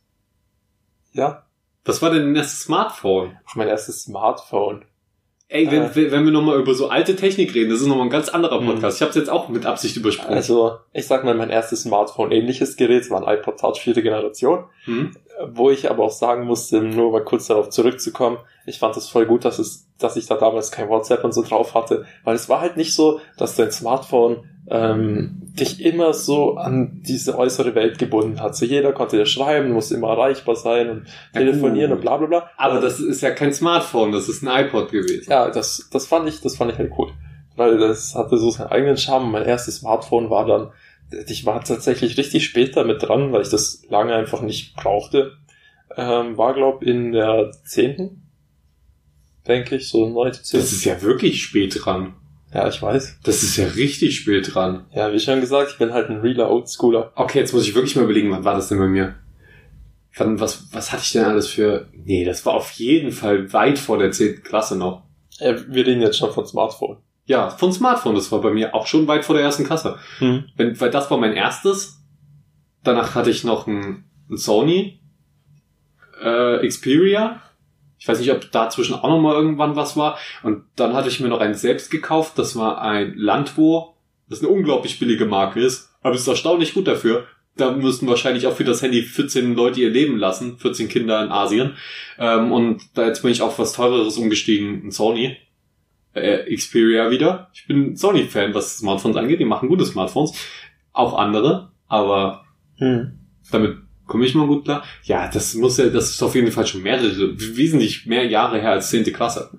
[1.15, 1.43] Ja,
[1.88, 3.38] Was war denn dein erstes Smartphone?
[3.45, 4.86] auf mein erstes Smartphone.
[5.47, 6.12] Ey, wenn, Äh.
[6.12, 8.65] wenn wir nochmal über so alte Technik reden, das ist nochmal ein ganz anderer Mhm.
[8.65, 8.97] Podcast.
[8.97, 10.34] Ich habe es jetzt auch mit Absicht übersprungen.
[10.34, 14.01] Also, ich sag mal, mein erstes Smartphone ähnliches Gerät, es war ein iPod Touch vierte
[14.01, 15.12] Generation, Hm?
[15.51, 19.28] wo ich aber auch sagen musste, nur mal kurz darauf zurückzukommen, ich fand es voll
[19.28, 22.49] gut, dass es, dass ich da damals kein WhatsApp und so drauf hatte, weil es
[22.49, 27.99] war halt nicht so, dass dein Smartphone ähm, dich immer so an diese äußere Welt
[27.99, 28.56] gebunden hat.
[28.56, 31.97] So jeder konnte dir schreiben, musste immer erreichbar sein und Ja, telefonieren gut.
[31.97, 32.49] und bla bla bla.
[32.58, 35.30] Aber Ähm, das ist ja kein Smartphone, das ist ein iPod gewesen.
[35.30, 37.12] ja, das, das fand ich, das fand ich halt cool.
[37.56, 39.32] Weil das hatte so seinen eigenen Charme.
[39.32, 40.71] Mein erstes Smartphone war dann,
[41.28, 45.34] ich war tatsächlich richtig spät damit dran, weil ich das lange einfach nicht brauchte.
[45.95, 48.23] Ähm, war, glaub, in der zehnten,
[49.47, 50.65] denke ich, so neunte, Das zehnte.
[50.65, 52.15] ist ja wirklich spät dran.
[52.56, 53.20] Ja, ich weiß.
[53.24, 54.86] Das ist ja richtig spät dran.
[54.94, 57.12] Ja, wie schon gesagt, ich bin halt ein realer Oldschooler.
[57.13, 59.15] Okay, jetzt muss ich wirklich mal überlegen, wann war das denn bei mir?
[60.15, 61.89] Wann, was, was hatte ich denn alles für...
[61.91, 64.41] Nee, das war auf jeden Fall weit vor der 10.
[64.44, 65.04] Klasse noch.
[65.39, 66.96] Äh, wir reden jetzt schon von Smartphone.
[67.26, 69.98] Ja, von Smartphone, das war bei mir auch schon weit vor der ersten Klasse.
[70.20, 70.46] Hm.
[70.56, 72.06] Wenn, weil das war mein erstes.
[72.86, 75.02] Danach hatte ich noch ein, ein Sony
[76.24, 77.41] äh, Xperia.
[78.06, 80.20] Ich weiß nicht, ob dazwischen auch noch mal irgendwann was war.
[80.44, 82.34] Und dann hatte ich mir noch eins selbst gekauft.
[82.38, 83.96] Das war ein Landwo,
[84.30, 85.89] das eine unglaublich billige Marke ist.
[86.04, 87.26] Aber es ist erstaunlich gut dafür.
[87.58, 90.60] Da müssten wahrscheinlich auch für das Handy 14 Leute ihr Leben lassen.
[90.60, 91.74] 14 Kinder in Asien.
[92.20, 94.84] Ähm, und da jetzt bin ich auf was teureres umgestiegen.
[94.86, 95.38] Ein Sony.
[96.13, 97.50] Äh, Xperia wieder.
[97.56, 99.39] Ich bin Sony-Fan, was Smartphones angeht.
[99.39, 100.34] Die machen gute Smartphones.
[100.94, 101.72] Auch andere.
[101.88, 102.46] Aber
[102.78, 103.20] Hm.
[103.52, 104.84] Damit komme ich mal gut klar.
[105.04, 108.72] Ja, das muss ja, das ist auf jeden Fall schon mehrere, wesentlich mehr Jahre her
[108.72, 109.50] als zehnte Klasse.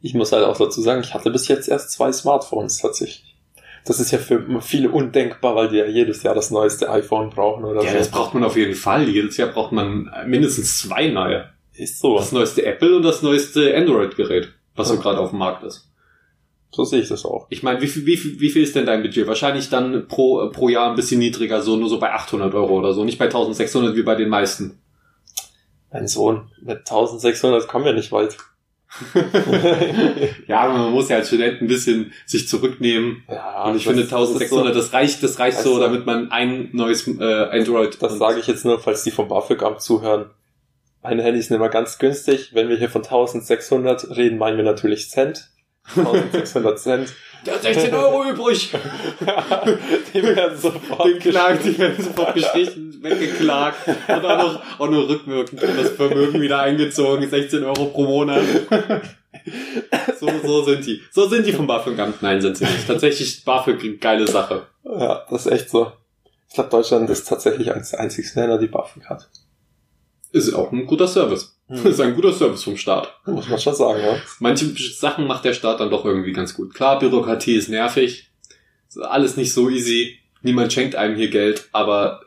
[0.00, 3.36] Ich muss halt auch dazu sagen, ich hatte bis jetzt erst zwei Smartphones tatsächlich.
[3.84, 7.64] Das ist ja für viele undenkbar, weil die ja jedes Jahr das neueste iPhone brauchen
[7.64, 7.98] oder Ja, so.
[7.98, 9.08] das braucht man auf jeden Fall.
[9.08, 11.48] Jedes Jahr braucht man mindestens zwei neue.
[11.74, 12.16] ist so.
[12.18, 15.00] Das neueste Apple und das neueste Android-Gerät, was so Ja.
[15.00, 15.88] gerade auf dem Markt ist.
[16.74, 17.46] So sehe ich das auch.
[17.50, 19.26] Ich meine, wie viel, wie, viel, wie viel ist denn dein Budget?
[19.26, 22.94] Wahrscheinlich dann pro, pro Jahr ein bisschen niedriger, so nur so bei 800 Euro oder
[22.94, 24.78] so, nicht bei 1600 wie bei den meisten.
[25.92, 28.38] Mein Sohn, mit 1600 kommen wir nicht weit.
[30.46, 33.24] ja, aber man muss ja als Student ein bisschen sich zurücknehmen.
[33.28, 36.70] ja, und ich finde das ist 1600, das reicht, das reicht so, damit man ein
[36.72, 38.02] neues äh, Android.
[38.02, 40.30] Das sage ich jetzt nur, falls die vom BAföG-Amt zuhören.
[41.02, 42.50] Meine Handys sind immer ganz günstig.
[42.54, 45.51] Wenn wir hier von 1600 reden, meinen wir natürlich Cent.
[45.84, 47.12] 1600 Cent.
[47.44, 48.70] Der hat 16 Euro übrig.
[50.14, 53.88] Die werden sofort Den klagt, die werden sofort gestrichen, weggeklagt.
[53.88, 57.28] Und auch noch, auch nur rückwirkend das Vermögen wieder eingezogen.
[57.28, 58.42] 16 Euro pro Monat.
[60.20, 61.00] So, so sind die.
[61.10, 62.22] So sind die vom BAföG-Amt.
[62.22, 62.86] Nein, sind sie nicht.
[62.86, 64.66] Tatsächlich BAföG, geile Sache.
[64.84, 65.92] Ja, das ist echt so.
[66.48, 69.28] Ich glaube, Deutschland ist tatsächlich eines der einzigsten Länder, die BAföG hat.
[70.30, 71.58] Ist auch ein guter Service.
[71.80, 71.86] Hm.
[71.90, 73.14] Ist ein guter Service vom Staat.
[73.26, 74.16] Muss man schon sagen, ja.
[74.40, 76.74] Manche Sachen macht der Staat dann doch irgendwie ganz gut.
[76.74, 78.30] Klar, Bürokratie ist nervig.
[78.88, 80.18] Ist Alles nicht so easy.
[80.42, 82.22] Niemand schenkt einem hier Geld, aber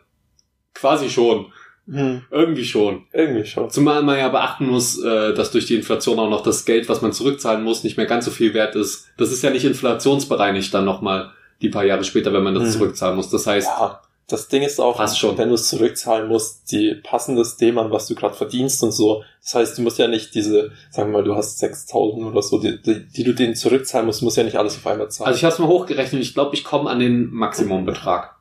[0.74, 1.52] quasi schon.
[1.88, 2.24] Hm.
[2.32, 3.06] Irgendwie schon.
[3.14, 3.70] Irgendwie schon.
[3.70, 7.02] Zumal man ja beachten muss, äh, dass durch die Inflation auch noch das Geld, was
[7.04, 9.08] man zurückzahlen muss, nicht mehr ganz so viel wert ist.
[9.18, 11.32] Das ist ja nicht inflationsbereinigt dann nochmal
[11.62, 12.72] die paar Jahre später, wenn man das Hm.
[12.72, 13.30] zurückzahlen muss.
[13.30, 15.38] Das heißt, Ja, das Ding ist auch, Passt schon.
[15.38, 18.92] wenn du es zurückzahlen musst, die passen das dem an, was du gerade verdienst und
[18.92, 19.24] so.
[19.42, 22.58] Das heißt, du musst ja nicht diese, sagen wir mal, du hast 6000 oder so,
[22.60, 25.28] die, die, die du denen zurückzahlen musst, musst ja nicht alles auf einmal zahlen.
[25.28, 26.22] also ich habe es mal hochgerechnet.
[26.24, 28.36] Ich glaube, ich komme an den Maximumbetrag.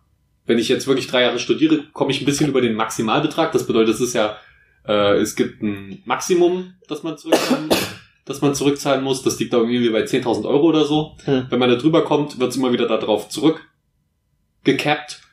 [0.47, 3.53] Wenn ich jetzt wirklich drei Jahre studiere, komme ich ein bisschen über den Maximalbetrag.
[3.53, 4.39] Das bedeutet, es ist ja,
[4.87, 7.69] äh, es gibt ein Maximum, das man zurückzahlen,
[8.25, 9.23] das man zurückzahlen muss.
[9.23, 11.17] Das liegt da irgendwie bei 10.000 Euro oder so.
[11.25, 11.47] Hm.
[11.51, 15.24] Wenn man da drüber kommt, wird es immer wieder darauf zurückgekappt.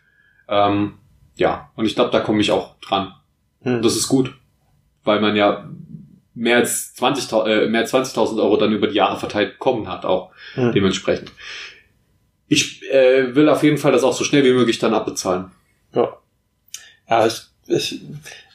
[0.51, 0.99] Ähm,
[1.35, 3.13] ja, und ich glaube, da komme ich auch dran.
[3.61, 3.81] Hm.
[3.81, 4.35] Das ist gut,
[5.03, 5.69] weil man ja
[6.35, 10.05] mehr als 20.000 äh, mehr als 20.000 Euro dann über die Jahre verteilt bekommen hat,
[10.05, 10.71] auch Hm.
[10.73, 11.31] dementsprechend.
[12.47, 15.51] Ich äh, will auf jeden Fall das auch so schnell wie möglich dann abbezahlen.
[17.09, 18.01] Ja, ich, ich,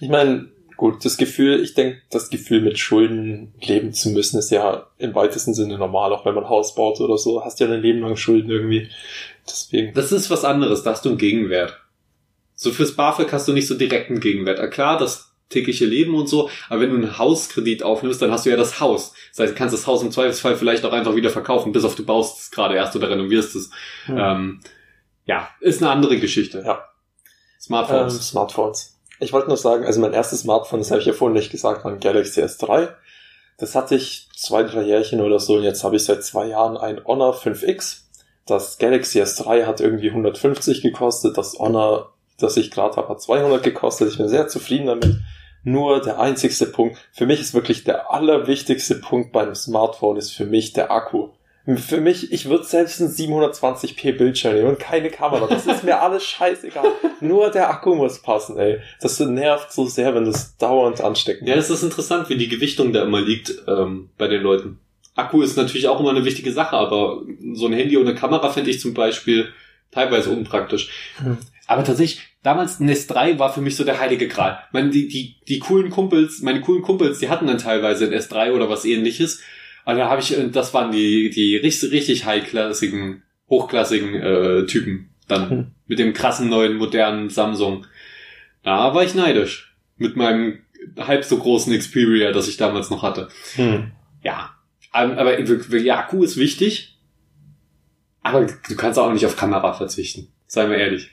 [0.00, 4.50] ich meine, gut, das Gefühl, ich denke, das Gefühl mit Schulden leben zu müssen, ist
[4.50, 7.82] ja im weitesten Sinne normal, auch wenn man Haus baut oder so, hast ja dein
[7.82, 8.88] Leben lang Schulden irgendwie.
[9.46, 9.94] Deswegen.
[9.94, 11.80] Das ist was anderes, da hast du einen Gegenwert.
[12.56, 14.58] So fürs BAföG hast du nicht so direkt einen Gegenwert.
[14.58, 18.46] Ah, Klar, das tägliche Leben und so, aber wenn du einen Hauskredit aufnimmst, dann hast
[18.46, 19.12] du ja das Haus.
[19.30, 21.94] Das heißt, du kannst das Haus im Zweifelsfall vielleicht auch einfach wieder verkaufen, bis auf
[21.94, 23.70] du baust es gerade erst oder renovierst es.
[24.06, 24.18] Hm.
[24.18, 24.60] Ähm,
[25.24, 26.64] ja, ist eine andere Geschichte.
[26.66, 26.88] Ja.
[27.60, 28.14] Smartphones.
[28.14, 28.98] Ähm, Smartphones.
[29.18, 31.84] Ich wollte nur sagen, also mein erstes Smartphone, das habe ich ja vorhin nicht gesagt,
[31.84, 32.88] war ein Galaxy S3.
[33.58, 36.76] Das hatte ich zwei, drei Jährchen oder so und jetzt habe ich seit zwei Jahren
[36.76, 38.02] ein Honor 5X.
[38.46, 43.62] Das Galaxy S3 hat irgendwie 150 gekostet, das Honor, das ich gerade habe, hat 200
[43.62, 44.10] gekostet.
[44.10, 45.20] Ich bin sehr zufrieden damit.
[45.64, 50.46] Nur der einzigste Punkt, für mich ist wirklich der allerwichtigste Punkt beim Smartphone ist für
[50.46, 51.30] mich der Akku.
[51.66, 55.48] Für mich, ich würde selbst einen 720p Bildschirm nehmen und keine Kamera.
[55.48, 56.92] Das ist mir alles scheißegal.
[57.20, 58.78] Nur der Akku muss passen, ey.
[59.00, 62.48] Das nervt so sehr, wenn du es dauernd anstecken Ja, es ist interessant, wie die
[62.48, 64.78] Gewichtung da immer liegt ähm, bei den Leuten.
[65.16, 67.22] Akku ist natürlich auch immer eine wichtige Sache, aber
[67.54, 69.48] so ein Handy ohne Kamera finde ich zum Beispiel
[69.90, 70.90] teilweise unpraktisch.
[71.16, 71.38] Hm.
[71.66, 74.58] Aber tatsächlich, damals ein S3 war für mich so der heilige Gral.
[74.72, 78.52] Meine, die, die, die coolen Kumpels, meine coolen Kumpels, die hatten dann teilweise ein S3
[78.52, 79.42] oder was ähnliches.
[79.84, 85.10] Und da habe ich, äh, das waren die, die richtig, richtig high-klassigen, hochklassigen äh, Typen
[85.28, 85.50] dann.
[85.50, 85.66] Hm.
[85.86, 87.86] Mit dem krassen neuen, modernen Samsung.
[88.62, 89.76] Da war ich neidisch.
[89.96, 90.58] Mit meinem
[90.98, 93.28] halb so großen Xperia, das ich damals noch hatte.
[93.54, 93.92] Hm.
[94.22, 94.50] Ja.
[94.92, 95.38] Aber
[95.78, 96.98] ja, Akku ist wichtig.
[98.22, 100.32] Aber du kannst auch nicht auf Kamera verzichten.
[100.46, 101.10] Seien wir ehrlich.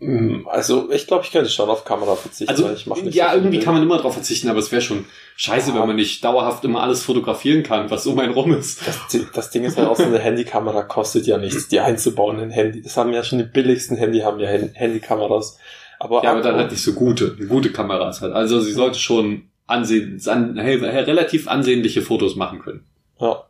[0.00, 2.50] Hm, Also, ich glaube, ich könnte schon auf Kamera verzichten.
[2.50, 3.64] Also, weil ich mach nicht ja, so irgendwie Bild.
[3.64, 5.04] kann man immer drauf verzichten, aber es wäre schon
[5.36, 5.80] scheiße, Ja.
[5.80, 8.80] wenn man nicht dauerhaft immer alles fotografieren kann, was um einen rum ist.
[8.86, 12.50] Das, das Ding ist halt auch so eine Handykamera kostet ja nichts, die einzubauen in
[12.50, 12.82] Handy.
[12.82, 15.58] Das haben ja schon die billigsten Handy, haben ja Hand- Handykameras.
[16.00, 18.32] Aber, Ja, aber dann halt nicht so gute, gute Kameras halt.
[18.34, 22.84] Also sie sollte schon ansehen, an, hey, relativ ansehnliche Fotos machen können.
[23.20, 23.44] Ja.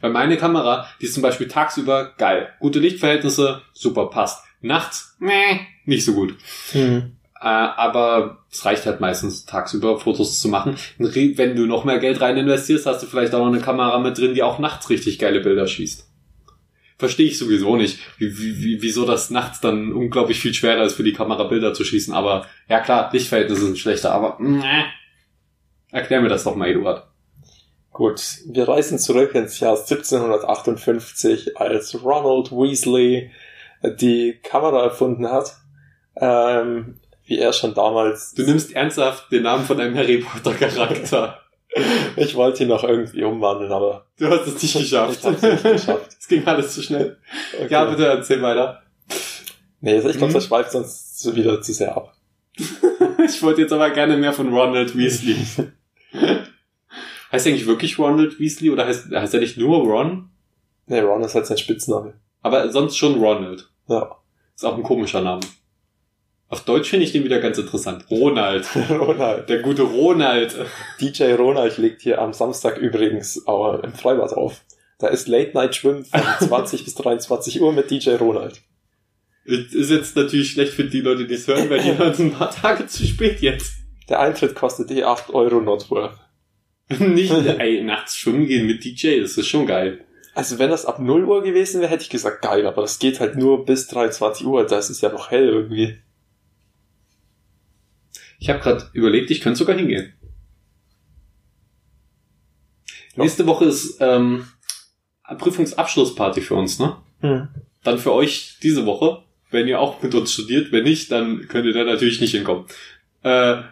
[0.00, 2.48] Weil meine Kamera, die ist zum Beispiel tagsüber geil.
[2.60, 4.44] Gute Lichtverhältnisse, super, passt.
[4.60, 6.36] Nachts, nee, nicht so gut.
[6.72, 7.16] Hm.
[7.40, 10.76] Äh, aber es reicht halt meistens tagsüber Fotos zu machen.
[10.98, 14.18] Wenn du noch mehr Geld rein investierst, hast du vielleicht auch noch eine Kamera mit
[14.18, 16.06] drin, die auch nachts richtig geile Bilder schießt.
[16.98, 21.02] verstehe ich sowieso nicht, wie, wie, wieso das nachts dann unglaublich viel schwerer ist für
[21.02, 22.12] die Kamera Bilder zu schießen.
[22.12, 24.84] Aber ja klar, Lichtverhältnisse sind schlechter, aber äh,
[25.96, 27.06] erklär mir das doch mal, Eduard.
[27.90, 33.30] Gut, wir reisen zurück ins Jahr 1758, als Ronald Weasley
[33.82, 35.56] die Kamera erfunden hat.
[36.16, 38.34] Ähm, wie er schon damals.
[38.34, 41.38] Du nimmst ernsthaft den Namen von einem Harry Potter Charakter.
[42.16, 44.06] ich wollte ihn noch irgendwie umwandeln, aber.
[44.18, 45.20] Du hast es nicht geschafft.
[45.20, 46.16] Ich hab's nicht geschafft.
[46.20, 47.18] Es ging alles zu schnell.
[47.54, 47.72] Okay.
[47.72, 48.82] Ja, bitte erzähl weiter.
[49.80, 50.34] Nee, ich glaube, mhm.
[50.34, 52.14] das schweift sonst wieder zu sehr ab.
[53.24, 55.36] ich wollte jetzt aber gerne mehr von Ronald Weasley.
[57.32, 60.30] heißt er eigentlich wirklich Ronald Weasley oder heißt, heißt er nicht nur Ron?
[60.86, 62.14] Nee, Ron ist halt sein Spitzname.
[62.42, 63.68] Aber sonst schon Ronald.
[63.88, 64.16] Ja.
[64.54, 65.40] Ist auch ein komischer Name.
[66.48, 68.06] Auf Deutsch finde ich den wieder ganz interessant.
[68.10, 68.66] Ronald.
[68.90, 69.48] Ronald.
[69.48, 70.54] Der gute Ronald.
[71.00, 74.62] DJ Ronald legt hier am Samstag übrigens auch im Freibad auf.
[74.98, 78.60] Da ist Late Night Schwimmen von 20 bis 23 Uhr mit DJ Ronald.
[79.44, 82.50] Ist jetzt natürlich schlecht für die Leute, die es hören, weil die hören ein paar
[82.50, 83.72] Tage zu spät jetzt.
[84.08, 86.18] Der Eintritt kostet eh 8 Euro not worth.
[86.98, 90.04] Nicht, ey, nachts schwimmen gehen mit DJ, das ist schon geil.
[90.34, 93.20] Also wenn das ab 0 Uhr gewesen wäre, hätte ich gesagt geil, aber das geht
[93.20, 95.98] halt nur bis 23 Uhr, da ist es ja noch hell irgendwie.
[98.38, 100.14] Ich habe gerade überlegt, ich könnte sogar hingehen.
[103.16, 103.22] Ja.
[103.24, 104.46] Nächste Woche ist ähm,
[105.38, 106.96] Prüfungsabschlussparty für uns, ne?
[107.20, 107.48] Hm.
[107.82, 110.72] Dann für euch diese Woche, wenn ihr auch mit uns studiert.
[110.72, 112.66] Wenn nicht, dann könnt ihr da natürlich nicht hinkommen.
[113.22, 113.62] Äh,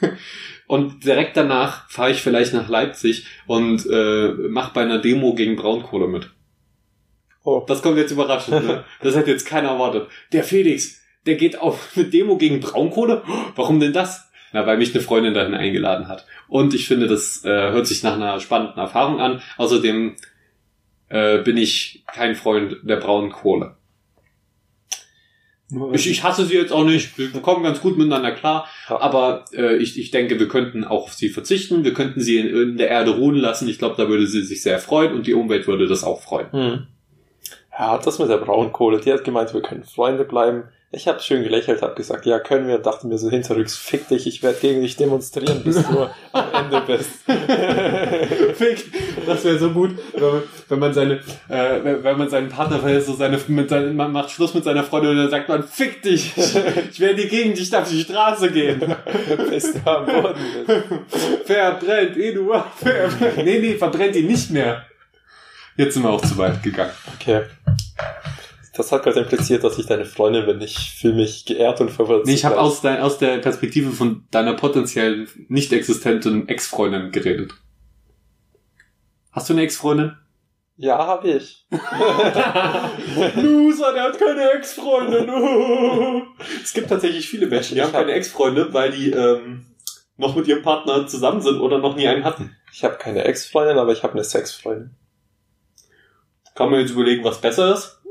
[0.72, 5.54] und direkt danach fahre ich vielleicht nach Leipzig und äh, mache bei einer Demo gegen
[5.54, 6.30] Braunkohle mit.
[7.44, 7.62] Oh.
[7.66, 8.66] Das kommt jetzt überraschend.
[8.66, 8.82] Ne?
[9.02, 10.08] Das hätte jetzt keiner erwartet.
[10.32, 13.22] Der Felix, der geht auf eine Demo gegen Braunkohle.
[13.54, 14.30] Warum denn das?
[14.54, 16.24] Na, weil mich eine Freundin dahin eingeladen hat.
[16.48, 19.42] Und ich finde, das äh, hört sich nach einer spannenden Erfahrung an.
[19.58, 20.16] Außerdem
[21.10, 23.76] äh, bin ich kein Freund der braunen Kohle.
[25.92, 27.16] Ich, ich hasse sie jetzt auch nicht.
[27.16, 28.66] Wir kommen ganz gut miteinander klar.
[28.88, 31.84] Aber äh, ich, ich denke, wir könnten auch auf sie verzichten.
[31.84, 33.68] Wir könnten sie in, in der Erde ruhen lassen.
[33.68, 36.52] Ich glaube, da würde sie sich sehr freuen und die Umwelt würde das auch freuen.
[36.52, 36.86] Hm.
[37.78, 40.64] Ja, das mit der Braunkohle, die hat gemeint, wir können Freunde bleiben.
[40.94, 44.26] Ich habe schön gelächelt, habe gesagt, ja, können wir, dachte mir so hinterrücks, fick dich,
[44.26, 47.10] ich werde gegen dich demonstrieren, bis du am Ende bist.
[48.56, 48.92] fick,
[49.24, 49.92] das wäre so gut,
[50.68, 51.14] wenn man seine,
[51.48, 54.84] äh, wenn man seinen Partner verlässt, so seine, mit seinen, man macht Schluss mit seiner
[54.84, 58.80] Freundin und dann sagt man, fick dich, ich werde gegen dich auf die Straße gehen.
[59.48, 61.46] bis du am Boden bist.
[61.46, 63.38] Verbrennt, Eduard, verbrennt.
[63.38, 64.84] Nee, nee, verbrennt ihn nicht mehr.
[65.78, 66.92] Jetzt sind wir auch zu weit gegangen.
[67.18, 67.44] Okay.
[68.74, 70.60] Das hat gerade impliziert, dass ich deine Freundin bin.
[70.62, 72.26] Ich fühle mich geehrt und verwirrt.
[72.26, 77.52] Nee, ich habe aus, dein, aus der Perspektive von deiner potenziellen nicht existenten Ex-Freundin geredet.
[79.30, 80.16] Hast du eine Ex-Freundin?
[80.76, 81.66] Ja, habe ich.
[83.36, 85.30] Loser, der hat keine Ex-Freundin.
[86.62, 89.66] es gibt tatsächlich viele Menschen, die haben keine Ex-Freunde, weil die ähm,
[90.16, 92.56] noch mit ihrem Partner zusammen sind oder noch nie einen hatten.
[92.72, 94.96] Ich habe keine Ex-Freundin, aber ich habe eine Sex-Freundin.
[96.54, 98.01] Kann man jetzt überlegen, was besser ist?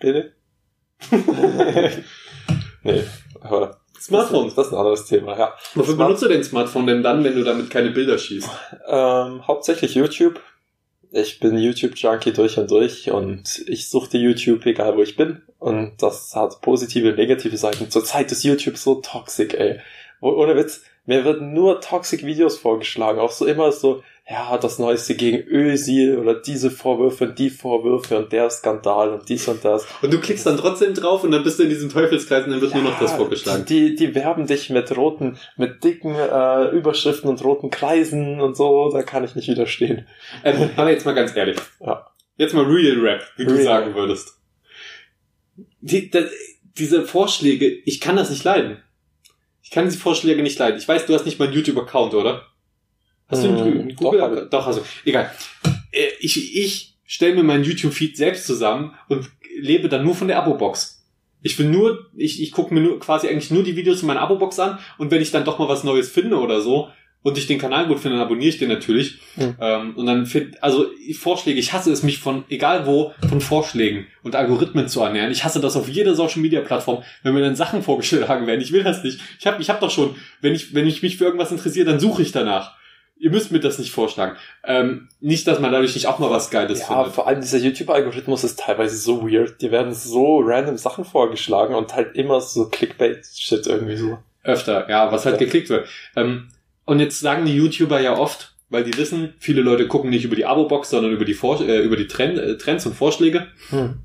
[0.00, 0.32] Bitte?
[2.82, 3.02] nee,
[3.40, 4.54] aber Smartphones.
[4.54, 5.54] Das ist ein anderes Thema, ja.
[5.74, 8.48] Wofür Smart benutzt du dein Smartphone denn dann, wenn du damit keine Bilder schießt?
[8.88, 10.40] Ähm, hauptsächlich YouTube.
[11.12, 15.42] Ich bin YouTube-Junkie durch und durch und ich suchte YouTube, egal wo ich bin.
[15.58, 17.90] Und das hat positive und negative Seiten.
[17.90, 19.80] Zurzeit ist YouTube so toxic, ey.
[20.20, 23.18] Ohne Witz, mir werden nur toxic Videos vorgeschlagen.
[23.18, 28.16] Auch so immer so, ja, das Neueste gegen Ösil oder diese Vorwürfe und die Vorwürfe
[28.16, 29.84] und der Skandal und dies und das.
[30.02, 32.60] Und du klickst dann trotzdem drauf und dann bist du in diesem Teufelskreis und dann
[32.60, 33.64] wird ja, nur noch das vorgeschlagen.
[33.64, 38.90] Die, die werben dich mit roten, mit dicken äh, Überschriften und roten Kreisen und so,
[38.92, 40.06] da kann ich nicht widerstehen.
[40.44, 41.58] Ähm, aber jetzt mal ganz ehrlich.
[41.80, 42.06] Ja.
[42.36, 43.56] Jetzt mal Real Rap, wie Real.
[43.56, 44.38] du sagen würdest.
[45.80, 46.24] Die, die,
[46.78, 48.76] diese Vorschläge, ich kann das nicht leiden.
[49.64, 50.78] Ich kann diese Vorschläge nicht leiden.
[50.78, 52.46] Ich weiß, du hast nicht mal einen YouTube-Account, oder?
[53.30, 54.20] Hast hm, du einen Google?
[54.20, 55.30] Doch, doch also egal.
[55.92, 60.38] Äh, ich, ich stelle mir meinen YouTube-Feed selbst zusammen und lebe dann nur von der
[60.38, 61.04] Abo-Box.
[61.42, 64.20] Ich will nur, ich, ich gucke mir nur quasi eigentlich nur die Videos in meiner
[64.20, 66.88] Abo-Box an und wenn ich dann doch mal was Neues finde oder so
[67.22, 69.18] und ich den Kanal gut finde, dann abonniere ich den natürlich.
[69.36, 69.56] Mhm.
[69.60, 70.86] Ähm, und dann finde, also
[71.18, 75.32] Vorschläge, ich hasse es mich von, egal wo, von Vorschlägen und Algorithmen zu ernähren.
[75.32, 78.60] Ich hasse das auf jeder Social Media Plattform, wenn mir dann Sachen vorgeschlagen werden.
[78.60, 79.20] Ich will das nicht.
[79.38, 82.00] Ich habe ich hab doch schon, wenn ich, wenn ich mich für irgendwas interessiere, dann
[82.00, 82.76] suche ich danach.
[83.20, 84.36] Ihr müsst mir das nicht vorschlagen.
[84.64, 87.06] Ähm, nicht, dass man dadurch nicht auch mal was Geiles ja, findet.
[87.06, 89.60] Ja, vor allem dieser YouTube-Algorithmus ist teilweise so weird.
[89.60, 94.18] Die werden so random Sachen vorgeschlagen und halt immer so Clickbait-Shit irgendwie so.
[94.42, 95.44] Öfter, ja, was halt ja.
[95.44, 95.86] geklickt wird.
[96.16, 96.48] Ähm,
[96.86, 100.34] und jetzt sagen die YouTuber ja oft, weil die wissen, viele Leute gucken nicht über
[100.34, 103.48] die Abo-Box, sondern über die, Vor äh, über die Trend, äh, Trends und Vorschläge.
[103.68, 104.00] Hm.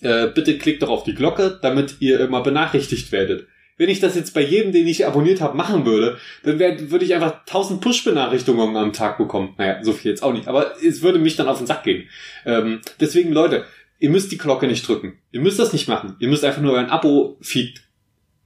[0.00, 3.46] Äh, bitte klickt doch auf die Glocke, damit ihr immer benachrichtigt werdet.
[3.76, 7.14] Wenn ich das jetzt bei jedem, den ich abonniert habe, machen würde, dann würde ich
[7.14, 9.54] einfach 1000 Push-Benachrichtigungen am Tag bekommen.
[9.58, 12.08] Naja, so viel jetzt auch nicht, aber es würde mich dann auf den Sack gehen.
[12.44, 13.64] Ähm, deswegen, Leute,
[13.98, 15.18] ihr müsst die Glocke nicht drücken.
[15.32, 16.16] Ihr müsst das nicht machen.
[16.20, 17.82] Ihr müsst einfach nur ein Abo-Feed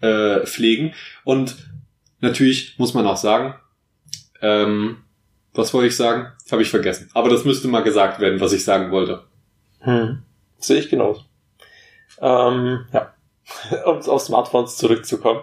[0.00, 0.94] äh, pflegen.
[1.24, 1.56] Und
[2.20, 3.54] natürlich muss man auch sagen,
[4.40, 4.98] ähm,
[5.52, 6.28] was wollte ich sagen?
[6.50, 7.10] Habe ich vergessen.
[7.14, 9.24] Aber das müsste mal gesagt werden, was ich sagen wollte.
[9.80, 10.22] Hm.
[10.58, 11.24] Sehe ich genauso.
[12.20, 13.14] Ähm, ja.
[13.84, 15.40] um auf Smartphones zurückzukommen.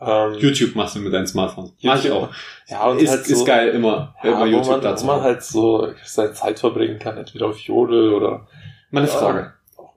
[0.00, 1.72] Ähm, YouTube machst du mit deinem Smartphone.
[1.82, 2.30] Mach ich auch.
[2.68, 5.04] Ja, und ist, halt so, ist geil, immer, ja, immer YouTube man, dazu.
[5.04, 8.46] Wo man halt so seine Zeit verbringen kann, entweder auf Jodel oder.
[8.90, 9.12] Meine ja.
[9.12, 9.52] Frage.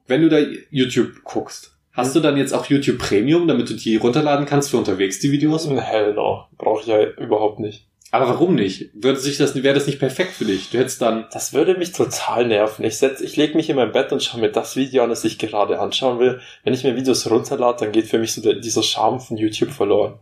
[0.05, 2.21] Wenn du da YouTube guckst, hast hm.
[2.21, 5.69] du dann jetzt auch YouTube Premium, damit du die runterladen kannst für unterwegs, die Videos?
[5.69, 6.47] Hell no.
[6.57, 7.87] Brauche ich ja überhaupt nicht.
[8.13, 8.91] Aber warum nicht?
[8.93, 10.69] Würde sich das, wäre das nicht perfekt für dich?
[10.69, 11.25] Du hättest dann.
[11.33, 12.85] Das würde mich total nerven.
[12.85, 15.23] Ich setz, ich lege mich in mein Bett und schaue mir das Video an, das
[15.23, 16.39] ich gerade anschauen will.
[16.63, 19.71] Wenn ich mir Videos runterlade, dann geht für mich so der, dieser Charme von YouTube
[19.71, 20.19] verloren.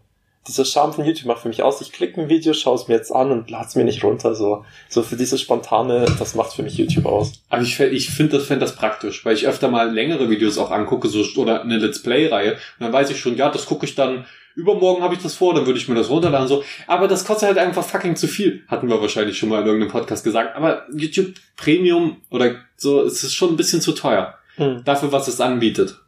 [0.48, 2.96] Dieser Charme von YouTube macht für mich aus, ich klicke ein Video, schaue es mir
[2.96, 4.36] jetzt an und lade es mir nicht runter.
[4.36, 7.34] So, so für dieses spontane, das macht für mich YouTube aus.
[7.50, 10.72] Aber ich, ich finde das, find das praktisch, weil ich öfter mal längere Videos auch
[10.72, 12.54] angucke, so, oder eine Let's Play-Reihe.
[12.54, 14.26] Und dann weiß ich schon, ja, das gucke ich dann
[14.56, 16.64] übermorgen habe ich das vor, dann würde ich mir das runterladen so.
[16.88, 18.64] Aber das kostet halt einfach fucking zu viel.
[18.68, 20.56] Hatten wir wahrscheinlich schon mal in irgendeinem Podcast gesagt.
[20.56, 24.36] Aber YouTube Premium oder so, es ist schon ein bisschen zu teuer.
[24.56, 24.84] Hm.
[24.84, 26.00] Dafür, was es anbietet.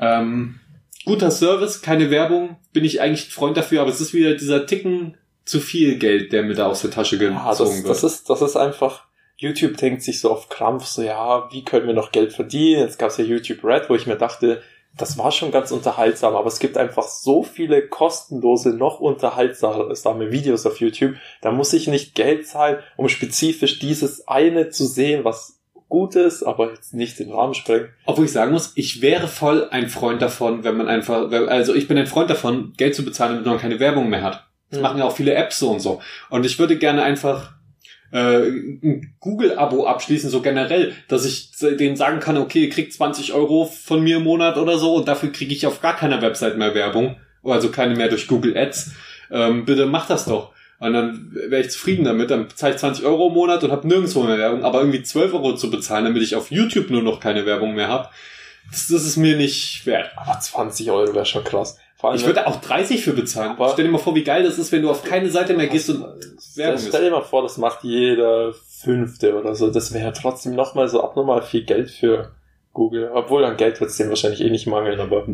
[0.00, 0.60] Ähm,
[1.04, 5.16] guter Service, keine Werbung, bin ich eigentlich Freund dafür, aber es ist wieder dieser Ticken
[5.44, 7.88] zu viel Geld, der mir da aus der Tasche gezogen ja, das, wird.
[7.88, 9.04] Das ist, das ist einfach,
[9.36, 12.80] YouTube denkt sich so auf Krampf, so ja, wie können wir noch Geld verdienen?
[12.80, 14.62] Jetzt gab es ja YouTube Red, wo ich mir dachte,
[14.96, 20.66] das war schon ganz unterhaltsam, aber es gibt einfach so viele kostenlose, noch unterhaltsame Videos
[20.66, 21.14] auf YouTube.
[21.42, 26.42] Da muss ich nicht Geld zahlen, um spezifisch dieses eine zu sehen, was gut ist,
[26.42, 27.88] aber jetzt nicht den Rahmen sprengt.
[28.06, 31.88] Obwohl ich sagen muss, ich wäre voll ein Freund davon, wenn man einfach, also ich
[31.88, 34.46] bin ein Freund davon, Geld zu bezahlen, damit man keine Werbung mehr hat.
[34.70, 34.82] Das hm.
[34.82, 36.00] machen ja auch viele Apps so und so.
[36.30, 37.54] Und ich würde gerne einfach
[38.14, 43.32] äh, ein Google-Abo abschließen, so generell, dass ich denen sagen kann, okay, ihr kriegt 20
[43.32, 46.56] Euro von mir im Monat oder so und dafür kriege ich auf gar keiner Website
[46.56, 48.92] mehr Werbung, also keine mehr durch Google Ads.
[49.32, 50.52] Ähm, bitte macht das doch.
[50.78, 53.88] Und dann wäre ich zufrieden damit, dann zahle ich 20 Euro im Monat und habe
[53.88, 57.18] nirgendwo mehr Werbung, aber irgendwie 12 Euro zu bezahlen, damit ich auf YouTube nur noch
[57.18, 58.10] keine Werbung mehr habe,
[58.70, 60.12] das, das ist mir nicht wert.
[60.16, 61.78] Aber 20 Euro wäre schon krass
[62.14, 63.56] ich würde auch 30 für bezahlen.
[63.72, 65.90] Stell dir mal vor, wie geil das ist, wenn du auf keine Seite mehr gehst
[65.90, 66.04] und
[66.56, 69.70] Werbung Stell dir mal vor, das macht jeder Fünfte oder so.
[69.70, 72.32] Das wäre ja trotzdem nochmal so abnormal viel Geld für
[72.72, 73.10] Google.
[73.14, 75.26] Obwohl an Geld wird es dem wahrscheinlich eh nicht mangeln, aber.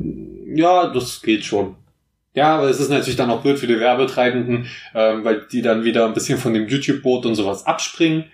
[0.54, 1.76] Ja, das geht schon.
[2.35, 5.83] Ja, aber es ist natürlich dann auch blöd für die Werbetreibenden, ähm, weil die dann
[5.83, 8.26] wieder ein bisschen von dem YouTube-Boot und sowas abspringen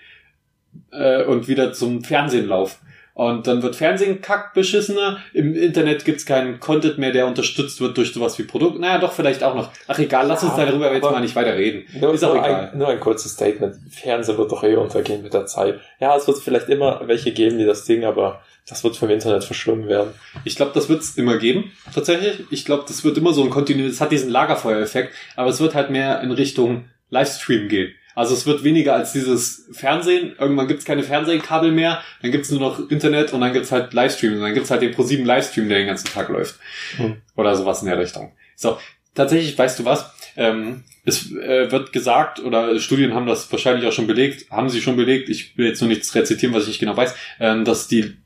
[0.93, 2.77] äh, und wieder zum Fernsehen laufen.
[3.17, 5.17] Und dann wird Fernsehen kack beschissener.
[5.33, 8.79] Im Internet gibt's keinen Content mehr, der unterstützt wird durch sowas wie Produkt.
[8.79, 9.71] Naja, doch, vielleicht auch noch.
[9.89, 11.87] Ach egal, lass uns darüber jetzt mal nicht weiter reden.
[11.99, 12.71] Nur, Ist auch nur egal.
[12.73, 13.75] Ein, nur ein kurzes Statement.
[13.89, 15.81] Fernsehen wird doch eh untergehen mit der Zeit.
[15.99, 19.45] Ja, es wird vielleicht immer welche geben, die das Ding, aber das wird vom Internet
[19.45, 20.11] verschlungen werden.
[20.45, 22.45] Ich glaube, das wird's immer geben, tatsächlich.
[22.51, 25.75] Ich glaube, das wird immer so ein Kontinuum, es hat diesen Lagerfeuereffekt, aber es wird
[25.75, 27.95] halt mehr in Richtung Livestream gehen.
[28.17, 30.35] Also es wird weniger als dieses Fernsehen.
[30.39, 34.33] Irgendwann gibt's keine Fernsehkabel mehr, dann gibt's nur noch Internet und dann gibt's halt Livestream.
[34.33, 36.59] Und dann gibt's halt den Pro7 Livestream, der den ganzen Tag läuft.
[36.97, 37.19] Hm.
[37.37, 38.33] Oder sowas in der Richtung.
[38.57, 38.79] So,
[39.15, 40.11] tatsächlich, weißt du was?
[40.37, 44.81] Ähm, es äh, wird gesagt, oder Studien haben das wahrscheinlich auch schon belegt, haben sie
[44.81, 47.87] schon belegt, ich will jetzt nur nichts rezitieren, was ich nicht genau weiß, ähm, dass
[47.87, 48.17] die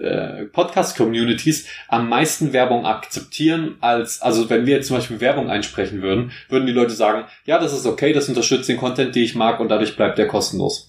[0.00, 6.02] äh, Podcast-Communities am meisten Werbung akzeptieren als, also wenn wir jetzt zum Beispiel Werbung einsprechen
[6.02, 9.34] würden, würden die Leute sagen, ja, das ist okay, das unterstützt den Content, den ich
[9.34, 10.88] mag und dadurch bleibt der kostenlos.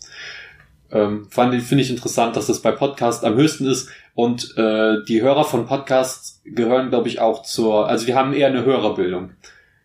[0.91, 5.43] Ähm, Finde ich interessant, dass das bei Podcast am höchsten ist und äh, die Hörer
[5.43, 9.31] von Podcasts gehören, glaube ich, auch zur, also die haben eher eine Hörerbildung.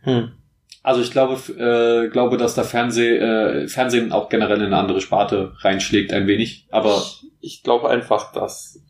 [0.02, 0.32] Hm.
[0.82, 5.00] Also ich glaube, äh, glaube, dass der Fernseh, äh, Fernsehen auch generell in eine andere
[5.00, 6.66] Sparte reinschlägt ein wenig.
[6.70, 8.82] Aber ich, ich glaube einfach, dass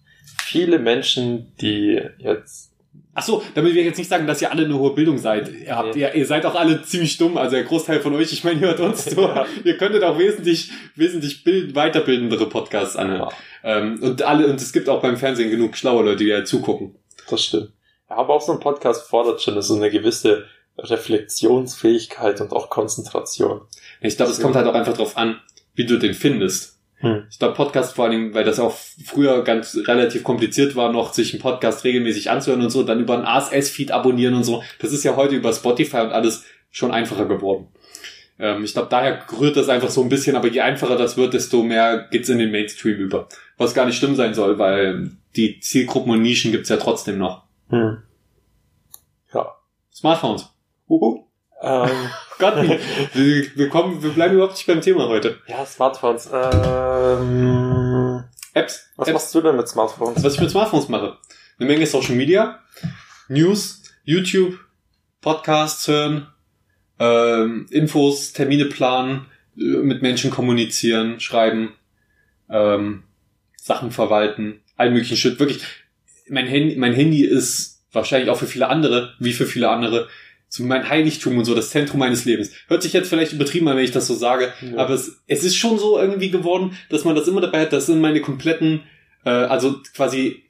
[0.45, 2.75] viele Menschen, die jetzt
[3.17, 5.49] Ach so, damit wir jetzt nicht sagen, dass ihr alle eine hohe Bildung seid.
[5.49, 6.01] Ihr, habt, nee.
[6.01, 8.67] ihr, ihr seid auch alle ziemlich dumm, also der Großteil von euch, ich meine, ihr
[8.69, 9.21] hört uns zu.
[9.21, 9.47] ja.
[9.63, 13.31] Ihr könntet auch wesentlich, wesentlich bild, weiterbildendere Podcasts anhören.
[13.63, 13.79] Ja.
[13.79, 16.97] Ähm, und alle, und es gibt auch beim Fernsehen genug schlaue Leute, die ja zugucken.
[17.31, 17.71] Das stimmt.
[18.11, 20.47] Ja, aber auch so ein Podcast fordert schon so eine gewisse
[20.79, 23.61] Reflexionsfähigkeit und auch Konzentration.
[24.01, 25.41] Ich glaube, es kommt halt auch einfach drauf an,
[25.75, 26.74] wie du den findest.
[27.05, 27.25] Hm.
[27.31, 28.75] Ich glaube, Podcast vor allem, weil das auch
[29.05, 33.15] früher ganz relativ kompliziert war, noch sich einen Podcast regelmäßig anzuhören und so, dann über
[33.15, 34.63] einen ASS-Feed abonnieren und so.
[34.79, 37.69] Das ist ja heute über Spotify und alles schon einfacher geworden.
[38.39, 41.35] Ähm, ich glaube, daher rührt das einfach so ein bisschen, aber je einfacher das wird,
[41.35, 43.29] desto mehr geht's in den Mainstream über.
[43.59, 47.45] Was gar nicht schlimm sein soll, weil die Zielgruppen und Nischen gibt's ja trotzdem noch.
[47.69, 47.99] Hm.
[49.35, 49.55] Ja.
[49.93, 50.49] Smartphones.
[50.89, 51.27] Uhu.
[51.63, 51.91] Ähm,
[52.39, 52.55] Gott,
[53.15, 55.39] wir, kommen, wir bleiben überhaupt nicht beim Thema heute.
[55.47, 56.29] ja, Smartphones.
[56.33, 58.25] Ähm,
[58.55, 58.89] Apps.
[58.97, 59.15] was Apps.
[59.15, 60.23] machst du denn mit Smartphones?
[60.23, 61.19] Was ich mit Smartphones mache.
[61.59, 62.61] Eine Menge Social Media,
[63.29, 64.59] News, YouTube,
[65.21, 66.27] Podcasts hören,
[66.99, 69.27] ähm, Infos, Termine planen,
[69.57, 71.75] äh, mit Menschen kommunizieren, schreiben,
[72.51, 73.05] ähm,
[73.57, 75.39] Sachen verwalten, all möglichen Shit.
[75.39, 75.63] Wirklich,
[76.29, 80.09] mein Handy, mein Handy ist wahrscheinlich auch für viele andere, wie für viele andere,
[80.57, 82.53] so mein Heiligtum und so, das Zentrum meines Lebens.
[82.69, 84.79] Hört sich jetzt vielleicht übertrieben an, wenn ich das so sage, Ja.
[84.79, 87.87] aber es, es ist schon so irgendwie geworden, dass man das immer dabei hat, das
[87.87, 88.83] sind meine kompletten,
[89.25, 90.45] äh, also quasi,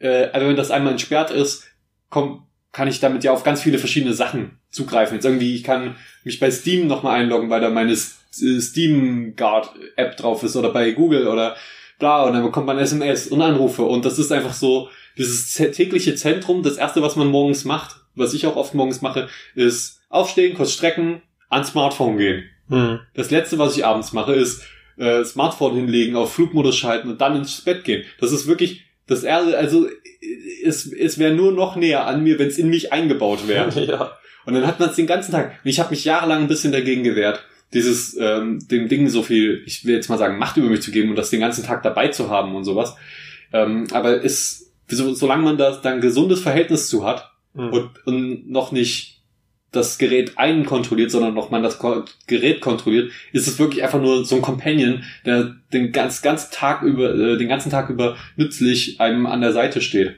[0.00, 1.64] äh, also wenn das einmal entsperrt ist,
[2.10, 5.14] komm, kann ich damit ja auf ganz viele verschiedene Sachen zugreifen.
[5.16, 5.94] Jetzt irgendwie, ich kann
[6.24, 10.70] mich bei Steam nochmal einloggen, weil da meine äh, Steam Guard App drauf ist oder
[10.72, 11.54] bei Google oder
[11.98, 15.70] bla und dann bekommt man SMS und Anrufe und das ist einfach so dieses tä-
[15.70, 16.62] tägliche Zentrum.
[16.64, 20.72] Das erste, was man morgens macht, was ich auch oft morgens mache, ist aufstehen, kurz
[20.72, 22.44] strecken, ans Smartphone gehen.
[22.68, 23.00] Hm.
[23.14, 24.62] Das letzte, was ich abends mache, ist
[24.96, 28.04] äh, Smartphone hinlegen, auf Flugmodus schalten und dann ins Bett gehen.
[28.20, 29.88] Das ist wirklich das erste, also
[30.64, 33.70] es, es wäre nur noch näher an mir, wenn es in mich eingebaut wäre.
[33.86, 34.16] Ja.
[34.44, 35.60] Und dann hat man es den ganzen Tag.
[35.62, 39.62] Und ich habe mich jahrelang ein bisschen dagegen gewehrt, dieses ähm, dem Ding so viel,
[39.66, 41.84] ich will jetzt mal sagen, Macht über mich zu geben und das den ganzen Tag
[41.84, 42.96] dabei zu haben und sowas.
[43.52, 47.70] Ähm, aber es, so, solange man da dann ein gesundes Verhältnis zu hat, Hm.
[47.70, 49.22] und, und noch nicht
[49.72, 54.00] das Gerät einen kontrolliert, sondern noch man das Ko Gerät kontrolliert, ist es wirklich einfach
[54.00, 58.16] nur so ein Companion, der den ganz, ganz Tag über, äh, den ganzen Tag über
[58.36, 60.16] nützlich einem an der Seite steht.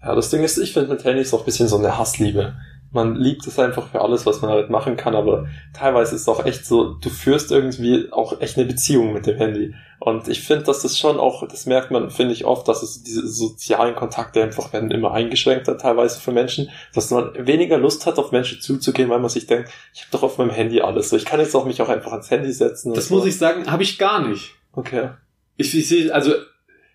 [0.00, 2.54] Ja, das Ding ist, ich finde mit Handys auch ein bisschen so eine Hassliebe.
[2.92, 6.28] Man liebt es einfach für alles, was man damit machen kann, aber teilweise ist es
[6.28, 9.74] auch echt so, du führst irgendwie auch echt eine Beziehung mit dem Handy.
[10.04, 13.02] Und ich finde, dass das schon auch, das merkt man, finde ich oft, dass es
[13.02, 18.18] diese sozialen Kontakte einfach werden immer eingeschränkter teilweise für Menschen, dass man weniger Lust hat,
[18.18, 21.08] auf Menschen zuzugehen, weil man sich denkt, ich habe doch auf meinem Handy alles.
[21.08, 22.92] So, ich kann jetzt auch mich auch einfach ans Handy setzen.
[22.92, 23.14] Das so.
[23.14, 24.50] muss ich sagen, habe ich gar nicht.
[24.74, 25.08] Okay.
[25.56, 26.34] Ich, ich sehe, also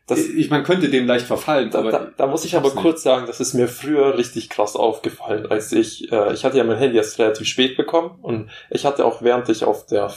[0.05, 2.78] Das, ich, man könnte dem leicht verfallen, Da, aber da, da muss ich aber nicht.
[2.78, 6.64] kurz sagen, das ist mir früher richtig krass aufgefallen, als ich, äh, ich hatte ja
[6.64, 10.14] mein Handy erst relativ spät bekommen und ich hatte auch während ich auf der,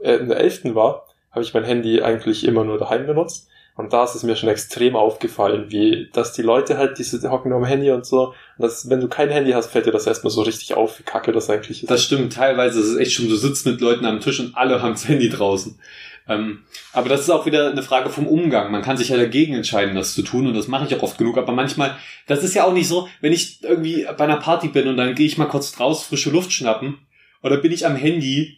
[0.00, 0.74] äh, in der 11.
[0.74, 1.06] war,
[1.36, 3.48] habe ich mein Handy eigentlich immer nur daheim benutzt.
[3.76, 7.28] Und da ist es mir schon extrem aufgefallen, wie, dass die Leute halt diese die
[7.28, 8.28] hocken nur am Handy und so.
[8.28, 11.02] Und das, wenn du kein Handy hast, fällt dir das erstmal so richtig auf, wie
[11.02, 11.90] kacke das eigentlich ist.
[11.90, 14.80] Das stimmt, teilweise ist es echt schon, du sitzt mit Leuten am Tisch und alle
[14.80, 15.78] haben das Handy draußen.
[16.26, 16.62] Ähm,
[16.94, 18.72] aber das ist auch wieder eine Frage vom Umgang.
[18.72, 21.18] Man kann sich ja dagegen entscheiden, das zu tun und das mache ich auch oft
[21.18, 21.36] genug.
[21.36, 24.88] Aber manchmal, das ist ja auch nicht so, wenn ich irgendwie bei einer Party bin
[24.88, 26.96] und dann gehe ich mal kurz raus, frische Luft schnappen
[27.42, 28.56] oder bin ich am Handy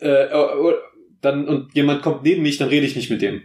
[0.00, 0.74] äh, äh,
[1.24, 3.42] dann und jemand kommt neben mich, dann rede ich nicht mit dem.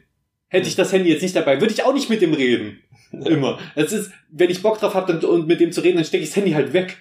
[0.47, 2.79] Hätte ich das Handy jetzt nicht dabei, würde ich auch nicht mit dem reden.
[3.11, 3.59] Immer.
[3.75, 6.29] Das ist, wenn ich Bock drauf habe und mit dem zu reden, dann stecke ich
[6.29, 6.97] das Handy halt weg.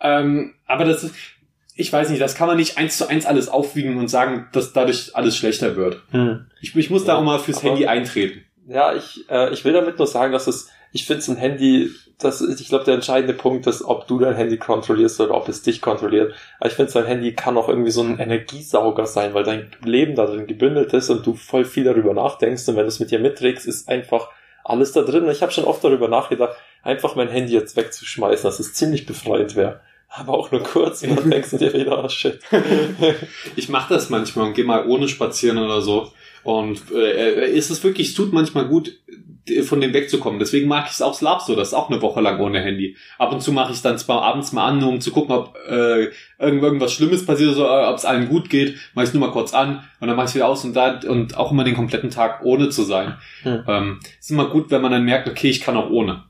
[0.00, 1.14] Ähm, aber das ist,
[1.74, 4.72] ich weiß nicht, das kann man nicht eins zu eins alles aufwiegen und sagen, dass
[4.72, 6.02] dadurch alles schlechter wird.
[6.10, 6.46] Hm.
[6.60, 8.44] Ich, ich muss da Ja, auch mal fürs Handy eintreten.
[8.66, 11.90] Ja, ich, äh, ich will damit nur sagen, dass es, ich finde es ein Handy,
[12.18, 15.48] das ist, ich glaube, der entscheidende Punkt ist, ob du dein Handy kontrollierst oder ob
[15.48, 16.34] es dich kontrolliert.
[16.60, 19.70] Aber ich finde, so ein Handy kann auch irgendwie so ein Energiesauger sein, weil dein
[19.84, 23.00] Leben da drin gebündelt ist und du voll viel darüber nachdenkst und wenn du es
[23.00, 24.28] mit dir mitträgst, ist einfach
[24.64, 25.28] alles da drin.
[25.28, 29.56] Ich habe schon oft darüber nachgedacht, einfach mein Handy jetzt wegzuschmeißen, dass es ziemlich befreiend
[29.56, 29.80] wäre.
[30.08, 32.38] Aber auch nur kurz und dann denkst du dir wieder, oh shit.
[33.56, 36.12] Ich mache das manchmal und gehe mal ohne spazieren oder so.
[36.44, 38.92] Und äh, ist es wirklich, es tut manchmal gut,
[39.62, 40.38] von dem wegzukommen.
[40.38, 42.96] Deswegen mag ich es auch Slap so, das ist auch eine Woche lang ohne Handy.
[43.18, 45.34] Ab und zu mache ich es dann zwar abends mal an, nur um zu gucken,
[45.34, 48.76] ob äh, irgend- irgendwas Schlimmes passiert, so, äh, ob es allen gut geht.
[48.94, 51.36] Mache ich nur mal kurz an und dann mache ich wieder aus und da und
[51.36, 53.18] auch immer den kompletten Tag ohne zu sein.
[53.42, 53.64] Hm.
[53.68, 56.24] Ähm, ist immer gut, wenn man dann merkt, okay, ich kann auch ohne.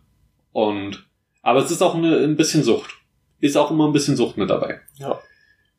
[0.53, 1.07] Und
[1.43, 2.91] aber es ist auch eine, ein bisschen Sucht.
[3.39, 4.81] Ist auch immer ein bisschen Sucht mit dabei.
[4.99, 5.21] Ja.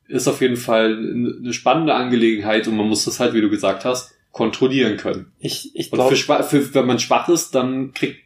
[0.07, 3.83] Ist auf jeden Fall eine spannende Angelegenheit und man muss das halt, wie du gesagt
[3.83, 5.31] hast, kontrollieren können.
[5.39, 8.19] Ich, ich glaube, wenn man schwach ist, dann kriegt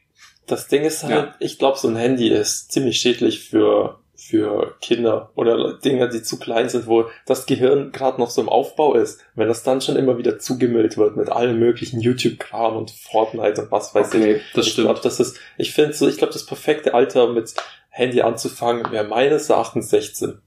[0.47, 1.35] Das Ding ist halt, Ja.
[1.39, 6.39] ich glaube, so ein Handy ist ziemlich schädlich für, für Kinder oder Dinge, die zu
[6.39, 9.19] klein sind, wo das Gehirn gerade noch so im Aufbau ist.
[9.35, 13.71] Wenn das dann schon immer wieder zugemüllt wird mit allem möglichen YouTube-Kram und Fortnite und
[13.71, 14.19] was weiß ich.
[14.19, 14.87] okay, das ich stimmt.
[14.87, 17.53] glaube, das ist, ich finde so, ich glaube, das perfekte Alter mit
[17.91, 20.41] Handy anzufangen wäre meines Erachtens 16.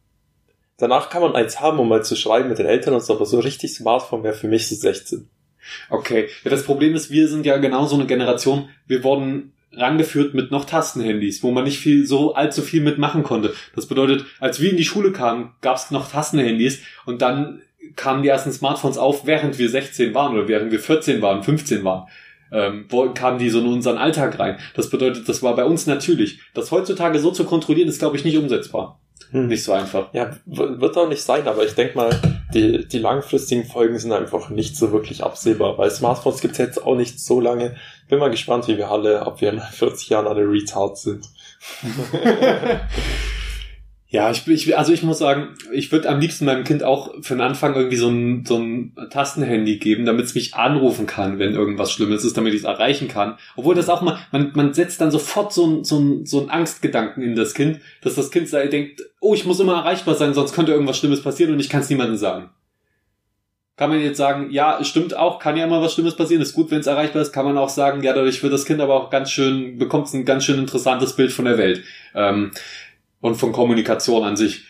[0.78, 3.26] Danach kann man eins haben, um mal zu schreiben mit den Eltern und so, aber
[3.26, 5.28] so richtig Smartphone wäre für mich so 16.
[5.90, 6.28] Okay.
[6.44, 10.50] Ja, das Problem ist, wir sind ja genau so eine Generation, wir wurden rangeführt mit
[10.50, 13.54] noch Tastenhandys, wo man nicht viel so allzu viel mitmachen konnte.
[13.74, 17.62] Das bedeutet, als wir in die Schule kamen, gab es noch Tastenhandys und dann
[17.96, 21.84] kamen die ersten Smartphones auf, während wir 16 waren oder während wir 14 waren, 15
[21.84, 22.08] waren.
[22.52, 24.58] Ähm, kamen die so in unseren Alltag rein?
[24.74, 26.40] Das bedeutet, das war bei uns natürlich.
[26.52, 29.00] Das heutzutage so zu kontrollieren, ist, glaube ich, nicht umsetzbar.
[29.30, 29.46] Hm.
[29.46, 30.12] Nicht so einfach.
[30.12, 32.10] Ja, wird auch nicht sein, aber ich denke mal,
[32.54, 36.94] die, die langfristigen Folgen sind einfach nicht so wirklich absehbar, weil Smartphones gibt's jetzt auch
[36.94, 37.76] nicht so lange.
[38.08, 41.28] Bin mal gespannt, wie wir alle, ob wir in 40 Jahren alle retard sind.
[44.12, 47.32] Ja, ich, ich, also ich muss sagen, ich würde am liebsten meinem Kind auch für
[47.32, 51.54] den Anfang irgendwie so ein, so ein Tastenhandy geben, damit es mich anrufen kann, wenn
[51.54, 53.38] irgendwas Schlimmes ist, damit ich es erreichen kann.
[53.56, 56.50] Obwohl das auch mal, man, man setzt dann sofort so ein, so ein, so ein
[56.50, 60.34] Angstgedanken in das Kind, dass das Kind sei, denkt, oh, ich muss immer erreichbar sein,
[60.34, 62.50] sonst könnte irgendwas Schlimmes passieren und ich kann es niemandem sagen.
[63.78, 66.70] Kann man jetzt sagen, ja, stimmt auch, kann ja immer was Schlimmes passieren, ist gut,
[66.70, 69.08] wenn es erreichbar ist, kann man auch sagen, ja, dadurch wird das Kind aber auch
[69.08, 71.82] ganz schön, bekommt es ein ganz schön interessantes Bild von der Welt.
[72.14, 72.50] Ähm,
[73.22, 74.64] und von Kommunikation an sich.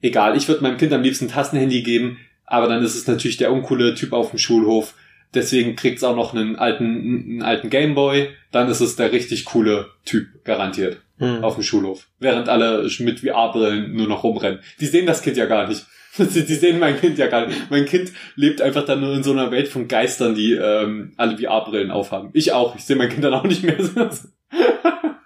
[0.00, 3.50] Egal, ich würde meinem Kind am liebsten Tastenhandy geben, aber dann ist es natürlich der
[3.50, 4.94] uncoole Typ auf dem Schulhof.
[5.32, 8.28] Deswegen kriegt es auch noch einen alten, einen alten Gameboy.
[8.52, 11.42] Dann ist es der richtig coole Typ, garantiert, mhm.
[11.42, 12.06] auf dem Schulhof.
[12.20, 14.60] Während alle mit VR-Brillen nur noch rumrennen.
[14.78, 15.84] Die sehen das Kind ja gar nicht.
[16.18, 17.70] Die sehen mein Kind ja gar nicht.
[17.70, 21.36] Mein Kind lebt einfach dann nur in so einer Welt von Geistern, die ähm, alle
[21.36, 22.30] VR-Brillen aufhaben.
[22.34, 22.76] Ich auch.
[22.76, 23.76] Ich sehe mein Kind dann auch nicht mehr.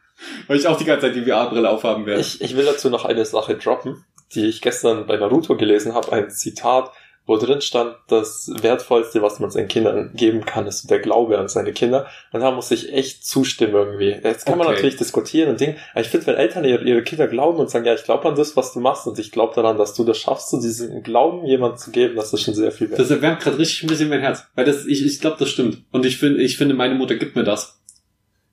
[0.48, 2.20] Weil ich auch die ganze Zeit die VR-Brille aufhaben werde.
[2.20, 6.10] Ich, ich will dazu noch eine Sache droppen, die ich gestern bei Naruto gelesen habe.
[6.12, 6.90] Ein Zitat,
[7.28, 11.48] wo drin stand, das Wertvollste, was man seinen Kindern geben kann, ist der Glaube an
[11.48, 12.06] seine Kinder.
[12.32, 14.18] Und da muss ich echt zustimmen irgendwie.
[14.24, 14.64] Jetzt kann okay.
[14.64, 17.84] man natürlich diskutieren und Ding, aber ich finde, wenn Eltern ihre, Kinder glauben und sagen,
[17.84, 20.16] ja, ich glaube an das, was du machst und ich glaube daran, dass du das
[20.16, 22.98] schaffst, so diesen Glauben jemand zu geben, das ist schon sehr viel wert.
[22.98, 24.44] Das erwärmt gerade richtig ein bisschen mein Herz.
[24.54, 25.82] Weil das, ich, ich glaube, das stimmt.
[25.92, 27.77] Und ich finde, ich finde, meine Mutter gibt mir das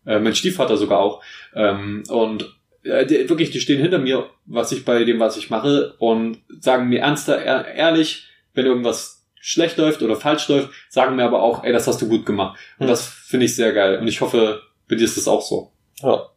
[0.06, 1.22] äh, mein Stiefvater sogar auch.
[1.56, 5.50] Ähm, und äh, die, wirklich, die stehen hinter mir, was ich bei dem, was ich
[5.50, 11.24] mache, und sagen mir ernster, ehrlich, wenn irgendwas schlecht läuft oder falsch läuft, sagen mir
[11.24, 12.58] aber auch, ey, das hast du gut gemacht.
[12.80, 12.90] Und mhm.
[12.90, 14.00] das finde ich sehr geil.
[14.00, 15.72] Und ich hoffe, bei dir ist das auch so.
[16.02, 16.30] Ja.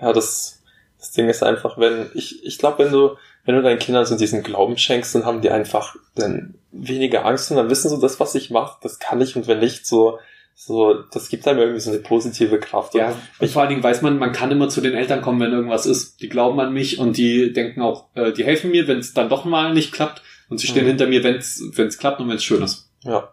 [0.00, 0.62] Ja, das,
[0.98, 4.16] das Ding ist einfach, wenn, ich, ich glaube, wenn du, wenn du deinen Kindern so
[4.16, 8.18] diesen Glauben schenkst, dann haben die einfach dann weniger Angst und dann wissen so, das,
[8.20, 10.18] was ich mache, das kann ich und wenn nicht, so,
[10.54, 12.94] so, das gibt einem irgendwie so eine positive Kraft.
[12.94, 15.52] Ja, und vor allen Dingen weiß man, man kann immer zu den Eltern kommen, wenn
[15.52, 16.22] irgendwas ist.
[16.22, 19.28] Die glauben an mich und die denken auch, äh, die helfen mir, wenn es dann
[19.28, 20.22] doch mal nicht klappt.
[20.48, 20.88] Und sie stehen mhm.
[20.88, 22.88] hinter mir, wenn es klappt und wenn es schön ist.
[23.02, 23.30] Ja.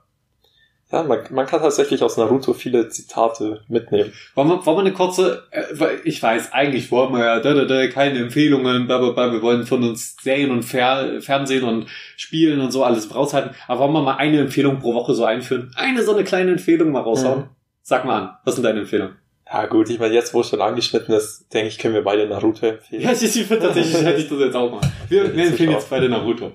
[0.92, 4.12] Ja, man, man kann tatsächlich aus Naruto viele Zitate mitnehmen.
[4.36, 5.64] Wollen wir, wollen wir eine kurze, äh,
[6.04, 9.42] ich weiß, eigentlich wollen wir ja da, da, da, keine Empfehlungen, bla, bla, bla, wir
[9.42, 11.88] wollen von uns Serien und Fer Fernsehen und
[12.18, 15.72] Spielen und so alles raushalten, aber wollen wir mal eine Empfehlung pro Woche so einführen?
[15.76, 17.40] Eine so eine kleine Empfehlung mal raushauen?
[17.40, 17.50] Mhm.
[17.84, 19.16] Sag mal an, was sind deine Empfehlungen?
[19.52, 22.26] Ja gut, ich meine, jetzt wo es schon angeschnitten ist, denke ich, können wir beide
[22.28, 23.02] Naruto empfehlen.
[23.04, 24.82] Ja, ich, ich finde tatsächlich, hätte ich das jetzt auch mal.
[25.10, 26.52] Wir, wir empfehlen jetzt beide Naruto.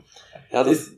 [0.50, 0.92] Ja, das,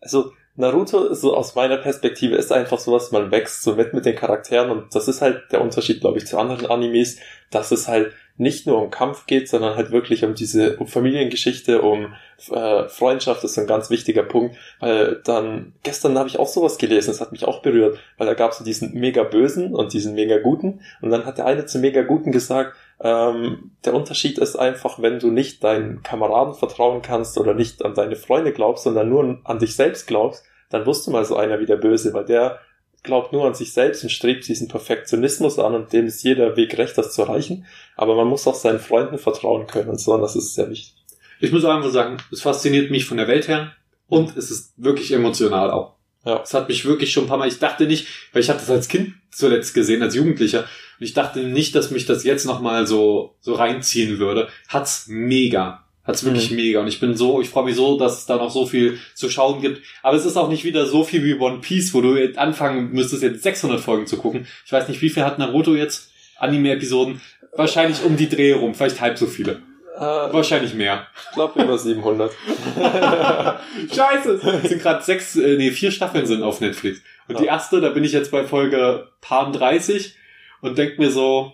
[0.00, 4.14] also, Naruto, so aus meiner Perspektive, ist einfach sowas, man wächst so mit mit den
[4.14, 7.18] Charakteren und das ist halt der Unterschied, glaube ich, zu anderen Animes,
[7.50, 11.82] dass es halt nicht nur um Kampf geht, sondern halt wirklich um diese um Familiengeschichte,
[11.82, 12.14] um
[12.50, 16.78] äh, Freundschaft, das ist ein ganz wichtiger Punkt, weil dann, gestern habe ich auch sowas
[16.78, 19.92] gelesen, das hat mich auch berührt, weil da gab es so diesen mega Bösen und
[19.92, 24.38] diesen mega Guten und dann hat der eine zum mega Guten gesagt, ähm, der Unterschied
[24.38, 28.84] ist einfach, wenn du nicht deinen Kameraden vertrauen kannst oder nicht an deine Freunde glaubst,
[28.84, 32.12] sondern nur an dich selbst glaubst, dann wirst du mal so einer wie der Böse,
[32.14, 32.60] weil der
[33.02, 36.76] glaubt nur an sich selbst und strebt diesen Perfektionismus an und dem ist jeder Weg
[36.78, 37.66] recht, das zu erreichen.
[37.96, 40.94] Aber man muss auch seinen Freunden vertrauen können und so, und das ist sehr wichtig.
[41.40, 43.72] Ich muss einfach sagen, es fasziniert mich von der Welt her
[44.08, 45.94] und es ist wirklich emotional auch.
[46.24, 46.40] Ja.
[46.42, 48.70] Es hat mich wirklich schon ein paar Mal, ich dachte nicht, weil ich habe das
[48.70, 50.64] als Kind zuletzt gesehen, als Jugendlicher,
[50.98, 54.48] und ich dachte nicht, dass mich das jetzt nochmal so, so reinziehen würde.
[54.68, 55.84] Hat's mega.
[56.04, 56.56] Hat's wirklich mhm.
[56.56, 56.80] mega.
[56.80, 59.30] Und ich bin so, ich freue mich so, dass es da noch so viel zu
[59.30, 59.82] schauen gibt.
[60.02, 63.22] Aber es ist auch nicht wieder so viel wie One Piece, wo du anfangen müsstest,
[63.22, 64.46] jetzt 600 Folgen zu gucken.
[64.66, 66.10] Ich weiß nicht, wie viel hat Naruto jetzt?
[66.38, 67.20] Anime-Episoden?
[67.56, 69.62] Wahrscheinlich um die Dreh rum, vielleicht halb so viele.
[69.96, 71.06] Äh, Wahrscheinlich mehr.
[71.28, 72.32] Ich glaube über 700.
[73.94, 74.40] Scheiße!
[74.62, 77.00] Es sind gerade sechs, äh, nee, vier Staffeln sind auf Netflix.
[77.28, 77.40] Und ja.
[77.42, 80.16] die erste, da bin ich jetzt bei Folge Paar 30
[80.64, 81.52] und denk mir so,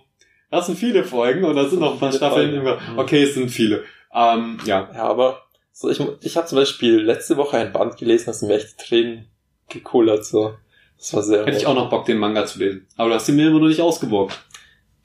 [0.51, 2.55] das sind viele Folgen und da sind noch ein paar Staffeln.
[2.55, 2.99] Immer, mhm.
[2.99, 3.85] okay, es sind viele.
[4.15, 4.89] Ähm, ja.
[4.95, 5.43] Ja, aber
[5.73, 9.27] so ich, ich habe zum Beispiel letzte Woche ein Band gelesen, das mir echt Tränen
[9.69, 10.55] gekullert, so.
[10.99, 11.47] Das war sehr.
[11.47, 12.87] Hätte ich auch noch Bock, den Manga zu lesen.
[12.97, 14.39] Aber du hast den mir immer noch nicht ausgeborgt.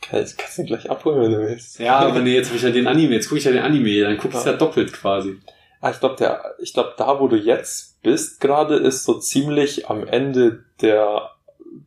[0.02, 1.80] Kannst, kannst du ihn gleich abholen, wenn du willst.
[1.80, 4.02] Ja, aber nee, jetzt habe ich ja den Anime, jetzt gucke ich ja den Anime,
[4.02, 4.52] dann guck ich ja.
[4.52, 5.40] ja doppelt quasi.
[5.82, 9.90] Ah, ich glaube, der, ich glaube, da, wo du jetzt bist, gerade ist so ziemlich
[9.90, 11.32] am Ende der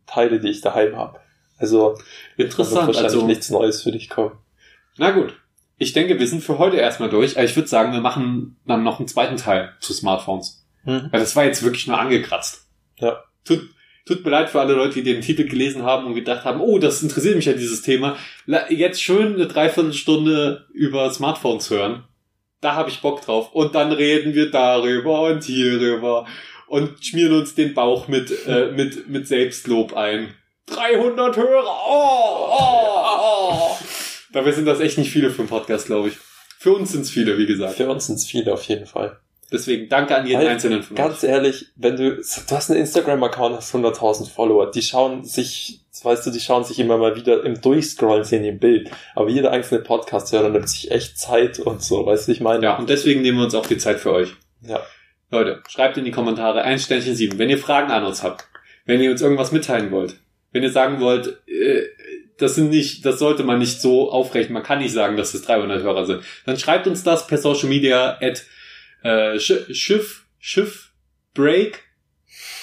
[0.06, 1.20] Teile, die ich daheim habe.
[1.58, 1.98] Also
[2.36, 2.86] Interessant.
[2.86, 4.32] wird wahrscheinlich Also, nichts Neues für dich kommen.
[4.96, 5.34] na gut.
[5.80, 7.36] Ich denke, wir sind für heute erstmal durch.
[7.36, 10.66] Aber ich würde sagen, wir machen dann noch einen zweiten Teil zu Smartphones.
[10.82, 11.08] Hm.
[11.12, 12.66] Weil das war jetzt wirklich nur angekratzt.
[12.98, 13.22] Ja.
[13.44, 13.60] Tut,
[14.04, 16.78] tut mir leid für alle Leute, die den Titel gelesen haben und gedacht haben, oh,
[16.80, 18.16] das interessiert mich ja dieses Thema.
[18.70, 22.02] Jetzt schön eine Dreiviertelstunde über Smartphones hören.
[22.60, 23.52] Da habe ich Bock drauf.
[23.52, 26.26] Und dann reden wir darüber und hierüber
[26.66, 30.34] und schmieren uns den Bauch mit, äh, mit, mit Selbstlob ein.
[30.70, 31.82] 300 Hörer!
[31.88, 33.76] Oh, oh, oh.
[34.32, 36.18] Dabei sind das echt nicht viele für einen Podcast, glaube ich.
[36.58, 37.74] Für uns sind es viele, wie gesagt.
[37.74, 39.18] Für uns sind es viele auf jeden Fall.
[39.50, 41.02] Deswegen danke an jeden Weil, einzelnen von euch.
[41.02, 46.26] Ganz ehrlich, wenn du, du hast einen Instagram-Account, hast 100.000 Follower, die schauen sich, weißt
[46.26, 48.90] du, die schauen sich immer mal wieder im Durchscrollen sehen im Bild.
[49.14, 52.62] Aber jeder einzelne Podcast-Hörer nimmt sich echt Zeit und so, weißt du, ich meine.
[52.62, 54.34] Ja, und deswegen nehmen wir uns auch die Zeit für euch.
[54.60, 54.80] Ja.
[55.30, 58.48] Leute, schreibt in die Kommentare ein Sternchen sieben, wenn ihr Fragen an uns habt,
[58.84, 60.16] wenn ihr uns irgendwas mitteilen wollt,
[60.52, 61.82] wenn ihr sagen wollt, äh,
[62.38, 65.42] das sind nicht, das sollte man nicht so aufrechnen, man kann nicht sagen, dass es
[65.42, 68.44] 300 Hörer sind, dann schreibt uns das per Social Media at
[69.02, 70.92] äh, Sch- Schiff Schiff
[71.34, 71.82] Break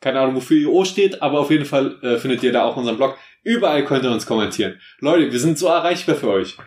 [0.02, 2.98] Keine Ahnung, wofür IO steht, aber auf jeden Fall äh, findet ihr da auch unseren
[2.98, 3.18] Blog.
[3.44, 4.78] Überall könnt ihr uns kommentieren.
[5.00, 6.58] Leute, wir sind so erreichbar für euch.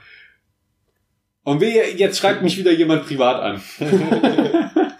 [1.42, 3.60] Und wehe, jetzt schreibt mich wieder jemand privat an.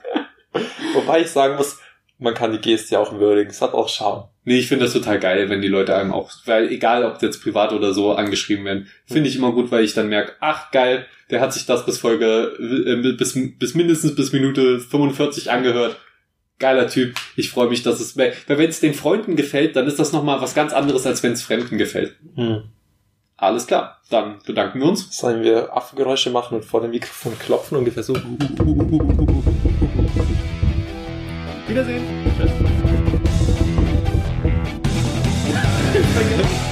[0.93, 1.81] Wobei ich sagen muss,
[2.19, 3.51] man kann die Geste ja auch würdigen.
[3.51, 4.25] Es hat auch Charme.
[4.45, 7.43] Nee, ich finde das total geil, wenn die Leute einem auch, weil egal ob jetzt
[7.43, 11.07] privat oder so angeschrieben werden, finde ich immer gut, weil ich dann merke, ach geil,
[11.31, 15.99] der hat sich das bis Folge, äh, bis, bis mindestens bis Minute 45 angehört.
[16.59, 17.15] Geiler Typ.
[17.37, 20.41] Ich freue mich, dass es, weil wenn es den Freunden gefällt, dann ist das nochmal
[20.41, 22.17] was ganz anderes, als wenn es Fremden gefällt.
[22.35, 22.65] Hm.
[23.37, 25.17] Alles klar, dann bedanken wir uns.
[25.17, 28.15] Sollen wir Affengeräusche machen und vor dem Mikrofon klopfen ungefähr so?
[31.69, 32.03] Wiedersehen.
[32.37, 32.51] Tschüss.